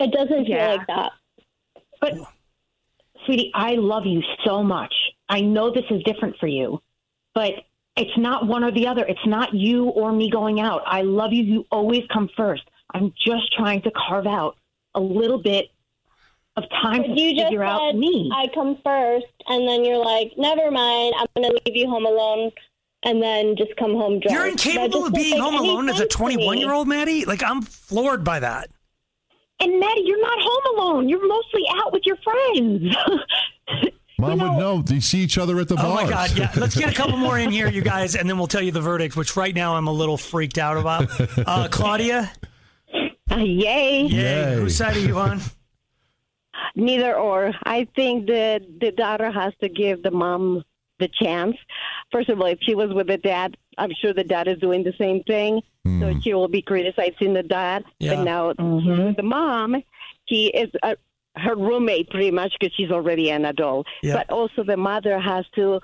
It 0.00 0.10
doesn't 0.12 0.46
feel 0.46 0.56
Yeah. 0.56 0.72
like 0.74 0.86
that. 0.88 1.12
But 2.00 2.14
sweetie, 3.24 3.52
I 3.54 3.74
love 3.74 4.06
you 4.06 4.22
so 4.44 4.62
much. 4.62 4.92
I 5.28 5.40
know 5.40 5.70
this 5.72 5.84
is 5.90 6.02
different 6.04 6.36
for 6.38 6.46
you, 6.48 6.82
but 7.34 7.52
it's 7.96 8.16
not 8.16 8.46
one 8.46 8.64
or 8.64 8.70
the 8.72 8.86
other. 8.86 9.04
It's 9.06 9.26
not 9.26 9.54
you 9.54 9.84
or 9.84 10.12
me 10.12 10.30
going 10.30 10.60
out. 10.60 10.82
I 10.86 11.02
love 11.02 11.32
you. 11.32 11.42
You 11.42 11.66
always 11.70 12.02
come 12.12 12.28
first. 12.36 12.62
I'm 12.94 13.12
just 13.24 13.52
trying 13.52 13.82
to 13.82 13.90
carve 13.90 14.26
out 14.26 14.56
a 14.94 15.00
little 15.00 15.38
bit 15.42 15.70
of 16.56 16.64
time 16.82 17.02
But 17.02 17.14
to 17.14 17.20
you 17.20 17.34
just 17.34 17.46
figure 17.46 17.64
out 17.64 17.80
said 17.90 17.98
me. 17.98 18.30
I 18.34 18.46
come 18.54 18.78
first, 18.84 19.26
and 19.48 19.66
then 19.66 19.84
you're 19.84 20.02
like, 20.04 20.32
never 20.36 20.70
mind. 20.70 21.14
I'm 21.18 21.26
going 21.34 21.50
to 21.50 21.60
leave 21.64 21.76
you 21.76 21.88
home 21.88 22.04
alone, 22.06 22.50
and 23.04 23.22
then 23.22 23.56
just 23.56 23.74
come 23.76 23.92
home 23.92 24.20
drunk. 24.20 24.34
You're 24.34 24.46
incapable 24.48 25.06
of 25.06 25.14
being 25.14 25.40
home 25.40 25.54
alone 25.54 25.88
as 25.88 25.96
a 25.96 25.98
sense 26.00 26.14
to 26.14 26.26
me. 26.26 26.34
21 26.34 26.58
year 26.58 26.72
old, 26.72 26.88
Maddie? 26.88 27.24
Like, 27.24 27.42
I'm 27.42 27.62
floored 27.62 28.22
by 28.24 28.40
that. 28.40 28.68
and 29.60 29.80
Maddie, 29.80 30.02
you're 30.04 30.20
not 30.20 30.38
home 30.40 30.76
alone. 30.78 31.08
You're 31.08 31.26
mostly 31.26 31.62
out 31.76 31.92
with 31.92 32.02
your 32.04 32.16
friends. 32.16 32.94
Mom 34.22 34.38
would 34.38 34.58
know. 34.58 34.82
They 34.82 35.00
see 35.00 35.18
each 35.20 35.38
other 35.38 35.58
at 35.60 35.68
the 35.68 35.76
bar. 35.76 35.86
Oh 35.86 35.94
bars. 35.94 36.04
my 36.04 36.10
God! 36.10 36.38
Yeah, 36.38 36.52
let's 36.56 36.76
get 36.76 36.90
a 36.90 36.94
couple 36.94 37.16
more 37.16 37.38
in 37.38 37.50
here, 37.50 37.68
you 37.68 37.82
guys, 37.82 38.14
and 38.14 38.28
then 38.28 38.38
we'll 38.38 38.46
tell 38.46 38.62
you 38.62 38.72
the 38.72 38.80
verdict. 38.80 39.16
Which 39.16 39.36
right 39.36 39.54
now 39.54 39.76
I'm 39.76 39.88
a 39.88 39.92
little 39.92 40.16
freaked 40.16 40.58
out 40.58 40.76
about. 40.78 41.08
Uh, 41.38 41.68
Claudia, 41.70 42.30
Yay! 43.30 43.44
yay! 43.44 44.02
Yay. 44.06 44.54
Whose 44.56 44.76
side 44.76 44.96
are 44.96 45.00
you 45.00 45.18
on? 45.18 45.40
Neither 46.74 47.14
or. 47.16 47.52
I 47.64 47.86
think 47.96 48.26
the 48.26 48.60
the 48.80 48.92
daughter 48.92 49.30
has 49.30 49.52
to 49.60 49.68
give 49.68 50.02
the 50.02 50.10
mom 50.10 50.62
the 50.98 51.08
chance. 51.08 51.56
First 52.10 52.28
of 52.28 52.40
all, 52.40 52.46
if 52.46 52.58
she 52.62 52.74
was 52.74 52.92
with 52.92 53.08
the 53.08 53.18
dad, 53.18 53.56
I'm 53.78 53.90
sure 54.00 54.12
the 54.14 54.24
dad 54.24 54.48
is 54.48 54.58
doing 54.58 54.84
the 54.84 54.94
same 54.98 55.22
thing. 55.24 55.60
So 55.84 56.14
she 56.20 56.32
will 56.32 56.46
be 56.46 56.62
criticizing 56.62 57.34
the 57.34 57.42
dad. 57.42 57.84
Yeah. 57.98 58.14
But 58.14 58.22
now 58.22 58.48
with 58.48 59.16
the 59.16 59.22
mom, 59.24 59.82
he 60.26 60.46
is 60.46 60.70
a, 60.84 60.96
her 61.36 61.54
roommate 61.56 62.10
pretty 62.10 62.30
much 62.30 62.52
because 62.58 62.74
she's 62.74 62.90
already 62.90 63.30
an 63.30 63.44
adult. 63.44 63.86
Yeah. 64.02 64.14
But 64.14 64.30
also 64.30 64.62
the 64.64 64.76
mother 64.76 65.18
has 65.18 65.44
to 65.54 65.80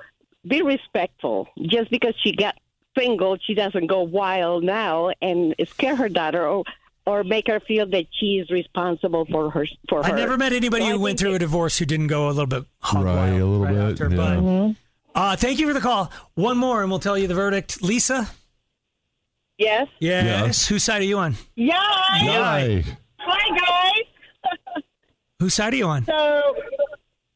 be 0.47 0.62
respectful. 0.62 1.49
Just 1.62 1.90
because 1.90 2.14
she 2.22 2.33
got 2.33 2.55
single, 2.96 3.37
she 3.42 3.55
doesn't 3.55 3.87
go 3.87 4.03
wild 4.03 4.64
now 4.64 5.11
and 5.22 5.55
scare 5.68 5.96
her 5.96 6.09
daughter 6.09 6.46
or 6.46 6.64
or 7.07 7.25
make 7.25 7.46
her 7.49 7.59
feel 7.61 7.87
that 7.87 8.05
she's 8.12 8.51
responsible 8.51 9.25
for 9.31 9.51
her 9.51 9.66
for 9.88 10.03
her. 10.03 10.12
I 10.12 10.16
never 10.16 10.37
met 10.37 10.53
anybody 10.53 10.83
So 10.85 10.88
I 10.88 10.92
who 10.92 11.01
went 11.01 11.18
think 11.18 11.27
through 11.29 11.37
a 11.37 11.38
divorce 11.38 11.79
who 11.79 11.87
didn't 11.87 12.09
go 12.09 12.27
a 12.29 12.33
little 12.33 12.46
bit 12.46 12.64
hog 12.81 13.05
Right, 13.05 13.14
wild 13.14 13.40
a 13.40 13.44
little 13.46 13.64
right 13.64 13.75
bit, 13.75 14.03
after, 14.03 14.11
yeah. 14.14 14.75
but, 15.14 15.18
uh, 15.18 15.37
thank 15.37 15.59
you 15.59 15.66
for 15.66 15.72
the 15.72 15.81
call. 15.81 16.12
One 16.35 16.59
more, 16.59 16.83
and 16.83 16.90
we'll 16.90 17.01
tell 17.01 17.16
you 17.16 17.27
the 17.27 17.35
verdict. 17.35 17.83
Lisa, 17.83 18.29
Yes. 19.57 19.88
yes. 20.01 20.25
Yes. 20.25 20.66
Whose 20.68 20.85
side 20.85 21.01
are 21.01 21.05
you 21.07 21.18
on? 21.18 21.35
Yeah. 21.57 21.81
Yay. 22.22 22.85
Hi, 23.18 23.59
guys. 23.59 24.05
Whose 25.40 25.55
side 25.55 25.72
are 25.72 25.77
you 25.77 25.87
on? 25.87 26.05
So 26.05 26.55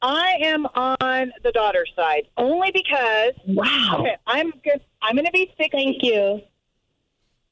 I 0.03 0.37
am 0.43 0.67
on 0.75 1.33
the 1.45 1.53
daughter's 1.53 1.91
side 1.95 2.23
only 2.37 2.71
because 2.73 3.33
wow. 3.47 3.99
okay, 4.01 4.17
I'm 4.27 4.51
good. 4.65 4.81
I'm 5.03 5.15
going 5.15 5.27
to 5.27 5.33
be 5.33 5.53
60. 5.57 5.69
Thank 5.71 6.03
you. 6.03 6.41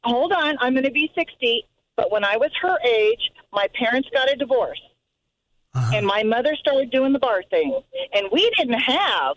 Hold 0.03 0.33
on, 0.33 0.57
I'm 0.61 0.73
going 0.73 0.85
to 0.85 0.91
be 0.91 1.11
60. 1.15 1.65
But 1.97 2.11
when 2.11 2.25
I 2.25 2.37
was 2.37 2.51
her 2.63 2.79
age, 2.85 3.31
my 3.53 3.67
parents 3.79 4.09
got 4.13 4.31
a 4.33 4.37
divorce, 4.37 4.81
Uh-huh. 5.75 5.93
and 5.95 6.07
my 6.07 6.23
mother 6.23 6.57
started 6.57 6.91
doing 6.91 7.13
the 7.13 7.19
bar 7.19 7.43
thing, 7.51 7.81
and 8.15 8.27
we 8.33 8.51
didn't 8.57 8.81
have 8.81 9.37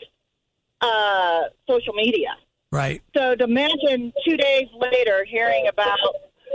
uh, 0.82 1.42
social 1.70 1.94
media. 1.94 2.30
Right. 2.72 3.02
So 3.16 3.36
to 3.36 3.44
imagine 3.44 4.14
two 4.26 4.38
days 4.38 4.68
later 4.80 5.26
hearing 5.30 5.68
about 5.68 6.00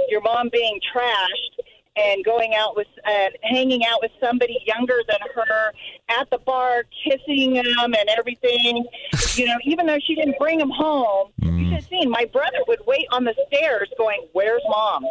your 0.09 0.21
mom 0.23 0.49
being 0.53 0.81
trashed 0.95 1.63
and 1.99 2.25
going 2.25 2.55
out 2.55 2.77
with 2.77 2.87
and 3.05 3.35
hanging 3.43 3.85
out 3.85 4.01
with 4.01 4.13
somebody 4.21 4.59
younger 4.67 5.01
than 5.09 5.19
her 5.35 5.73
at 6.09 6.31
the 6.31 6.39
bar, 6.39 6.85
kissing 7.05 7.57
him 7.57 7.65
and 7.95 8.09
everything. 8.17 8.85
You 9.35 9.47
know, 9.47 9.57
even 9.65 9.87
though 9.87 9.99
she 10.05 10.15
didn't 10.15 10.39
bring 10.39 10.61
him 10.61 10.71
home, 10.71 11.33
you 11.39 11.51
mm. 11.51 11.65
should 11.65 11.75
have 11.75 11.85
seen. 11.85 12.11
My 12.11 12.25
brother 12.33 12.59
would 12.69 12.81
wait 12.87 13.07
on 13.13 13.25
the 13.25 13.35
stairs, 13.49 13.91
going, 13.99 14.27
"Where's 14.33 14.63
mom?" 14.69 15.05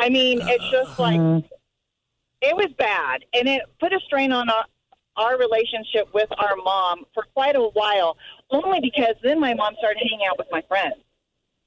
I 0.00 0.08
mean, 0.08 0.40
it's 0.42 0.70
just 0.70 0.98
like 0.98 1.20
mm-hmm. 1.20 1.46
it 2.42 2.56
was 2.56 2.72
bad, 2.78 3.24
and 3.34 3.48
it 3.48 3.62
put 3.80 3.92
a 3.92 4.00
strain 4.00 4.32
on 4.32 4.48
our, 4.48 4.64
our 5.16 5.38
relationship 5.38 6.08
with 6.14 6.28
our 6.38 6.56
mom 6.56 7.04
for 7.14 7.24
quite 7.34 7.56
a 7.56 7.62
while. 7.62 8.16
Only 8.50 8.80
because 8.80 9.14
then 9.22 9.40
my 9.40 9.54
mom 9.54 9.74
started 9.78 10.02
hanging 10.10 10.26
out 10.28 10.38
with 10.38 10.48
my 10.50 10.62
friends. 10.68 10.94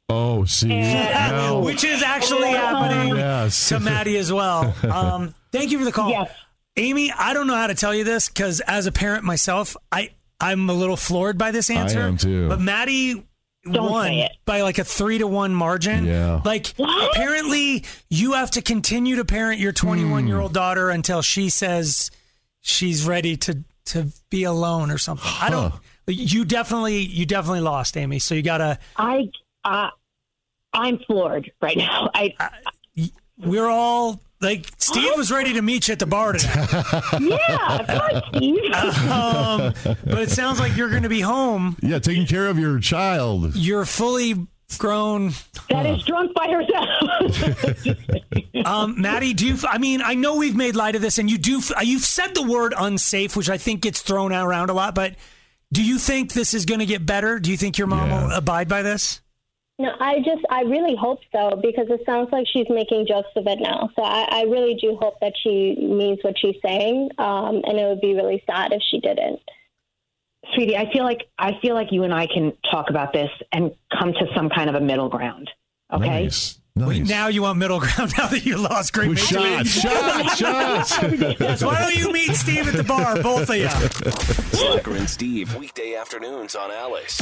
Oh, 0.10 0.44
see. 0.46 0.68
now- 0.68 1.60
Which 1.60 1.84
is 1.84 2.02
actually 2.04 2.50
happening 2.50 3.16
Yes. 3.16 3.70
to 3.70 3.80
Maddie 3.80 4.18
as 4.18 4.32
well. 4.32 4.74
Um, 4.84 5.34
thank 5.52 5.72
you 5.72 5.80
for 5.80 5.86
the 5.86 5.92
call. 5.92 6.10
Yes. 6.10 6.32
Amy, 6.78 7.12
I 7.18 7.34
don't 7.34 7.48
know 7.48 7.56
how 7.56 7.68
to 7.68 7.76
tell 7.76 7.94
you 7.94 8.04
this 8.04 8.28
because 8.30 8.60
as 8.62 8.86
a 8.88 8.92
parent 8.92 9.24
myself, 9.24 9.76
I, 9.92 10.12
I'm 10.40 10.70
a 10.70 10.74
little 10.74 10.96
floored 10.98 11.38
by 11.38 11.52
this 11.52 11.70
answer. 11.70 12.00
am 12.02 12.18
too. 12.18 12.48
But 12.50 12.60
Maddie 12.62 13.26
Don't 13.70 13.92
won 13.92 14.22
by 14.46 14.62
like 14.62 14.80
a 14.80 14.84
three 14.84 15.18
to 15.20 15.28
one 15.28 15.54
margin. 15.54 16.06
Yeah. 16.06 16.42
Like 16.44 16.74
apparently 16.80 17.84
you 18.10 18.34
have 18.34 18.52
to 18.52 18.62
continue 18.62 19.18
to 19.18 19.26
parent 19.26 19.60
your 19.60 19.72
21 19.72 20.28
year 20.28 20.40
old 20.40 20.54
daughter 20.54 20.90
until 20.90 21.22
she 21.22 21.50
says 21.50 22.10
she's 22.62 23.06
ready 23.06 23.38
to 23.38 23.64
to 23.86 24.08
be 24.30 24.44
alone 24.46 24.92
or 24.92 24.98
something. 24.98 25.30
I 25.42 25.50
don't. 25.50 25.74
You 26.08 26.46
definitely 26.46 27.00
you 27.00 27.26
definitely 27.26 27.62
lost, 27.62 27.98
Amy. 27.98 28.20
So 28.20 28.34
you 28.36 28.42
gotta. 28.42 28.80
I 28.96 29.30
uh, 29.64 29.90
I'm 30.74 31.00
floored 31.00 31.52
right 31.62 31.78
now. 31.78 32.10
I 32.16 32.34
We're 33.38 33.68
all 33.70 34.22
like 34.42 34.68
Steve 34.78 35.12
was 35.16 35.32
ready 35.32 35.54
to 35.54 35.62
meet 35.62 35.88
you 35.88 35.92
at 35.94 36.00
the 36.00 36.06
bar 36.08 36.34
today. 36.34 36.50
yeah, 37.20 38.22
Steve. 38.34 38.72
um, 39.12 39.74
but 40.06 40.20
it 40.20 40.30
sounds 40.32 40.60
like 40.60 40.76
you're 40.76 40.90
going 40.90 41.04
to 41.04 41.10
be 41.10 41.22
home. 41.22 41.78
Yeah, 41.82 42.00
taking 42.00 42.26
care 42.26 42.48
of 42.48 42.58
your 42.58 42.80
child. 42.80 43.56
You're 43.56 43.86
fully 43.86 44.48
grown. 44.78 45.32
that 45.70 45.86
is 45.86 46.04
drunk 46.06 46.34
by 46.34 46.48
herself. 46.50 47.98
Um, 48.64 49.02
Maddie, 49.02 49.34
do 49.34 49.48
you? 49.48 49.58
I 49.68 49.80
mean, 49.80 50.02
I 50.04 50.14
know 50.14 50.36
we've 50.36 50.56
made 50.56 50.76
light 50.76 50.96
of 50.96 51.02
this, 51.02 51.18
and 51.18 51.30
you 51.32 51.40
do. 51.40 51.62
You've 51.82 52.04
said 52.04 52.36
the 52.36 52.44
word 52.44 52.76
unsafe, 52.78 53.36
which 53.36 53.50
I 53.50 53.58
think 53.58 53.82
gets 53.82 54.02
thrown 54.02 54.32
around 54.32 54.70
a 54.70 54.74
lot. 54.74 54.94
But 54.94 55.16
do 55.74 55.84
you 55.84 55.98
think 55.98 56.34
this 56.34 56.54
is 56.54 56.66
going 56.66 56.80
to 56.80 56.86
get 56.86 57.04
better? 57.04 57.40
Do 57.40 57.50
you 57.50 57.58
think 57.58 57.80
your 57.80 57.88
mom 57.88 58.10
Yeah. 58.10 58.24
will 58.28 58.32
abide 58.34 58.68
by 58.68 58.84
this? 58.84 59.21
No, 59.82 59.92
I 60.00 60.20
just, 60.20 60.46
I 60.50 60.62
really 60.62 60.96
hope 60.96 61.20
so 61.32 61.60
because 61.62 61.88
it 61.90 62.02
sounds 62.06 62.30
like 62.32 62.46
she's 62.48 62.68
making 62.70 63.08
jokes 63.08 63.30
of 63.36 63.48
it 63.48 63.60
now. 63.60 63.90
So 63.96 64.04
I, 64.04 64.28
I 64.30 64.42
really 64.44 64.76
do 64.76 64.96
hope 65.02 65.20
that 65.22 65.34
she 65.42 65.76
means 65.80 66.20
what 66.22 66.38
she's 66.38 66.56
saying. 66.64 67.10
Um, 67.18 67.62
and 67.66 67.80
it 67.80 67.88
would 67.88 68.02
be 68.02 68.14
really 68.14 68.44
sad 68.46 68.74
if 68.74 68.82
she 68.90 69.00
didn't. 69.00 69.40
Sweetie, 70.54 70.76
I 70.78 70.92
feel 70.92 71.04
like 71.04 71.28
I 71.40 71.54
feel 71.62 71.76
like 71.76 71.92
you 71.92 72.04
and 72.04 72.14
I 72.14 72.28
can 72.28 72.54
talk 72.70 72.90
about 72.90 73.14
this 73.14 73.30
and 73.52 73.72
come 73.98 74.12
to 74.14 74.26
some 74.36 74.50
kind 74.50 74.70
of 74.70 74.76
a 74.76 74.82
middle 74.82 75.10
ground. 75.10 75.50
Okay. 75.92 76.08
Nice. 76.24 76.60
Nice. 76.76 77.08
Now 77.08 77.28
you 77.28 77.42
want 77.42 77.58
middle 77.60 77.80
ground. 77.80 78.14
Now 78.18 78.28
that 78.28 78.46
you 78.46 78.58
lost, 78.58 78.94
great 78.94 79.10
With 79.10 79.18
mate. 79.34 79.68
shots, 79.68 79.70
shots, 80.38 80.38
shots. 80.38 81.40
Yes, 81.40 81.64
why 81.64 81.82
don't 81.82 81.96
you 81.96 82.12
meet 82.12 82.34
Steve 82.36 82.68
at 82.68 82.76
the 82.76 82.84
bar, 82.84 83.22
both 83.22 83.50
of 83.50 83.56
you? 83.56 83.68
Slacker 84.58 84.96
and 84.96 85.10
Steve, 85.10 85.56
weekday 85.56 85.96
afternoons 85.96 86.56
on 86.56 86.72
Alice. 86.72 87.22